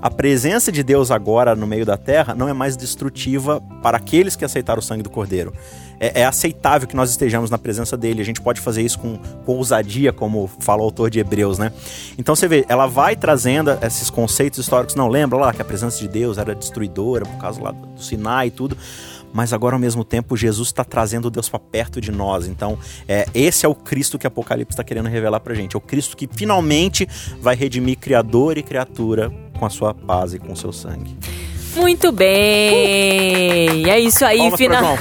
a 0.00 0.08
presença 0.08 0.70
de 0.70 0.84
Deus 0.84 1.10
agora 1.10 1.56
no 1.56 1.66
meio 1.66 1.84
da 1.84 1.96
terra 1.96 2.32
não 2.32 2.48
é 2.48 2.52
mais 2.52 2.76
destrutiva 2.76 3.60
para 3.82 3.96
aqueles 3.96 4.36
que 4.36 4.44
aceitaram 4.44 4.78
o 4.78 4.82
sangue 4.82 5.02
do 5.02 5.10
cordeiro 5.10 5.52
é, 6.00 6.22
é, 6.22 6.24
aceitável 6.24 6.86
que 6.86 6.96
nós 6.96 7.10
estejamos 7.10 7.50
na 7.50 7.58
presença 7.58 7.96
dele. 7.96 8.20
A 8.20 8.24
gente 8.24 8.40
pode 8.40 8.60
fazer 8.60 8.82
isso 8.82 8.98
com, 8.98 9.18
com 9.44 9.56
ousadia, 9.56 10.12
como 10.12 10.48
fala 10.60 10.82
o 10.82 10.84
autor 10.84 11.10
de 11.10 11.18
Hebreus, 11.18 11.58
né? 11.58 11.72
Então 12.16 12.34
você 12.34 12.48
vê, 12.48 12.64
ela 12.68 12.86
vai 12.86 13.16
trazendo 13.16 13.70
esses 13.82 14.10
conceitos 14.10 14.58
históricos. 14.58 14.94
Não 14.94 15.08
lembra 15.08 15.38
lá 15.38 15.52
que 15.52 15.62
a 15.62 15.64
presença 15.64 15.98
de 15.98 16.08
Deus 16.08 16.38
era 16.38 16.54
destruidora 16.54 17.24
por 17.24 17.38
causa 17.38 17.62
lá 17.62 17.70
do 17.72 18.02
Sinai 18.02 18.48
e 18.48 18.50
tudo 18.50 18.76
mas 19.32 19.52
agora 19.52 19.76
ao 19.76 19.80
mesmo 19.80 20.04
tempo 20.04 20.36
Jesus 20.36 20.68
está 20.68 20.84
trazendo 20.84 21.30
Deus 21.30 21.48
para 21.48 21.58
perto 21.58 22.00
de 22.00 22.10
nós. 22.10 22.46
Então, 22.46 22.78
é, 23.06 23.26
esse 23.34 23.66
é 23.66 23.68
o 23.68 23.74
Cristo 23.74 24.18
que 24.18 24.26
Apocalipse 24.26 24.72
está 24.72 24.84
querendo 24.84 25.08
revelar 25.08 25.40
para 25.40 25.54
gente. 25.54 25.76
É 25.76 25.78
o 25.78 25.80
Cristo 25.80 26.16
que 26.16 26.28
finalmente 26.30 27.06
vai 27.40 27.54
redimir 27.54 27.98
Criador 27.98 28.58
e 28.58 28.62
criatura 28.62 29.30
com 29.58 29.66
a 29.66 29.70
sua 29.70 29.92
paz 29.92 30.34
e 30.34 30.38
com 30.38 30.52
o 30.52 30.56
seu 30.56 30.72
sangue. 30.72 31.16
Muito 31.78 32.10
bem! 32.10 33.88
É 33.88 34.00
isso 34.00 34.24
aí, 34.24 34.50
final. 34.56 34.98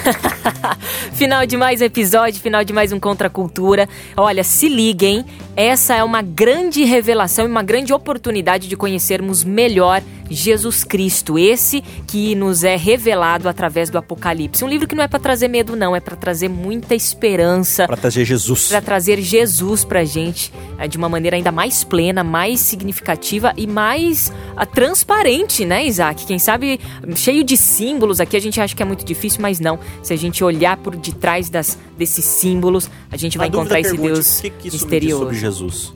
final 1.13 1.43
de 1.45 1.57
mais 1.57 1.81
um 1.81 1.85
episódio, 1.85 2.39
final 2.39 2.63
de 2.63 2.71
mais 2.71 2.91
um 2.91 2.99
Contra 2.99 3.27
a 3.27 3.29
Cultura. 3.31 3.89
Olha, 4.15 4.43
se 4.43 4.69
liguem, 4.69 5.25
essa 5.57 5.95
é 5.95 6.03
uma 6.03 6.21
grande 6.21 6.83
revelação 6.83 7.45
e 7.45 7.49
uma 7.49 7.63
grande 7.63 7.91
oportunidade 7.91 8.67
de 8.67 8.77
conhecermos 8.77 9.43
melhor 9.43 10.03
Jesus 10.29 10.83
Cristo, 10.83 11.39
esse 11.39 11.81
que 12.05 12.35
nos 12.35 12.63
é 12.63 12.75
revelado 12.75 13.47
através 13.49 13.89
do 13.89 13.97
Apocalipse. 13.97 14.63
Um 14.63 14.67
livro 14.67 14.87
que 14.87 14.95
não 14.95 15.03
é 15.03 15.07
para 15.07 15.19
trazer 15.19 15.47
medo, 15.47 15.75
não, 15.75 15.95
é 15.95 15.99
para 15.99 16.15
trazer 16.15 16.49
muita 16.49 16.95
esperança. 16.95 17.87
Para 17.87 17.97
trazer 17.97 18.25
Jesus. 18.25 18.67
Para 18.67 18.81
trazer 18.81 19.21
Jesus 19.21 19.83
pra 19.83 20.03
gente 20.03 20.53
é, 20.77 20.87
de 20.87 20.97
uma 20.97 21.09
maneira 21.09 21.37
ainda 21.37 21.51
mais 21.51 21.83
plena, 21.83 22.23
mais 22.23 22.59
significativa 22.59 23.53
e 23.57 23.65
mais 23.65 24.31
a, 24.55 24.63
ah, 24.63 24.65
transparente, 24.65 25.65
né, 25.65 25.85
Isaac? 25.85 26.25
Quem 26.25 26.39
sabe 26.39 26.79
cheio 27.15 27.43
de 27.43 27.57
símbolos 27.57 28.19
aqui, 28.19 28.35
a 28.35 28.41
gente 28.41 28.59
acha 28.59 28.75
que 28.75 28.83
é 28.83 28.85
muito 28.85 29.05
difícil, 29.05 29.41
mas 29.41 29.59
não. 29.59 29.79
Se 30.03 30.13
a 30.13 30.17
gente 30.17 30.43
olhar 30.43 30.77
por 30.77 30.95
detrás 30.95 31.49
das, 31.49 31.77
desses 31.97 32.25
símbolos, 32.25 32.89
a 33.09 33.17
gente 33.17 33.37
vai 33.37 33.47
encontrar 33.47 33.79
esse 33.79 33.91
pergunte, 33.91 34.13
Deus 34.13 34.41
que 34.41 34.49
que 34.49 34.71
misterioso. 34.71 35.46
Jesus? 35.47 35.93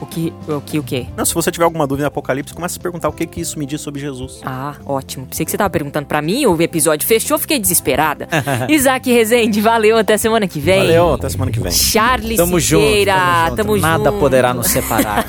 O 0.00 0.06
que, 0.06 0.32
o 0.46 0.60
que, 0.60 0.78
o 0.78 0.82
quê? 0.82 1.06
Não, 1.16 1.24
se 1.24 1.34
você 1.34 1.50
tiver 1.50 1.64
alguma 1.64 1.86
dúvida 1.86 2.04
no 2.04 2.08
Apocalipse, 2.08 2.54
comece 2.54 2.78
a 2.78 2.80
perguntar 2.80 3.08
o 3.08 3.12
que 3.12 3.26
que 3.26 3.40
isso 3.40 3.58
me 3.58 3.66
diz 3.66 3.80
sobre 3.80 4.00
Jesus. 4.00 4.40
Ah, 4.44 4.74
ótimo. 4.86 5.26
Pensei 5.26 5.44
que 5.44 5.50
você 5.50 5.56
tava 5.56 5.70
perguntando 5.70 6.06
para 6.06 6.22
mim, 6.22 6.46
o 6.46 6.60
episódio 6.62 7.06
fechou, 7.06 7.36
fiquei 7.38 7.58
desesperada. 7.58 8.28
Isaac 8.68 9.12
Rezende, 9.12 9.60
valeu, 9.60 9.98
até 9.98 10.16
semana 10.16 10.46
que 10.46 10.60
vem. 10.60 10.78
Valeu, 10.78 11.14
até 11.14 11.28
semana 11.28 11.50
que 11.50 11.58
vem. 11.58 11.72
Charles 11.72 12.36
tamo 12.36 12.60
Siqueira, 12.60 13.12
junto, 13.12 13.44
tamo, 13.44 13.56
tamo 13.56 13.74
junto. 13.76 13.88
Nada 13.88 14.10
junto. 14.10 14.20
poderá 14.20 14.54
nos 14.54 14.68
separar. 14.68 15.26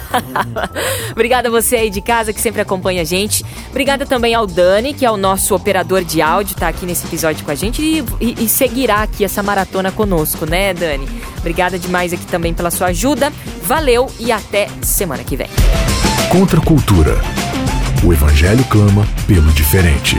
Obrigada 1.12 1.48
a 1.48 1.52
você 1.52 1.78
aí 1.78 1.89
de 1.89 2.02
casa 2.02 2.32
que 2.32 2.39
sempre 2.39 2.62
acompanha 2.62 3.02
a 3.02 3.06
gente. 3.06 3.44
Obrigada 3.70 4.06
também 4.06 4.36
ao 4.36 4.46
Dani, 4.46 4.94
que 4.94 5.06
é 5.06 5.10
o 5.10 5.18
nosso 5.18 5.56
operador 5.56 6.04
de 6.04 6.22
áudio, 6.22 6.56
tá 6.56 6.68
aqui 6.68 6.86
nesse 6.86 7.08
episódio 7.08 7.44
com 7.44 7.50
a 7.50 7.56
gente 7.56 7.82
e, 7.82 8.04
e, 8.22 8.44
e 8.46 8.48
seguirá 8.48 9.02
aqui 9.02 9.26
essa 9.26 9.42
maratona 9.42 9.92
conosco, 9.92 10.46
né, 10.46 10.76
Dani? 10.76 11.08
Obrigada 11.39 11.80
demais 11.80 12.13
aqui 12.13 12.25
também 12.25 12.54
pela 12.54 12.69
sua 12.69 12.88
ajuda. 12.88 13.32
Valeu 13.63 14.12
e 14.19 14.32
até 14.32 14.67
semana 14.82 15.23
que 15.23 15.36
vem. 15.36 15.49
Contra 16.32 16.60
a 16.60 16.63
cultura. 16.63 17.19
O 18.04 18.13
evangelho 18.13 18.63
clama 18.65 19.08
pelo 19.28 19.52
diferente. 19.52 20.15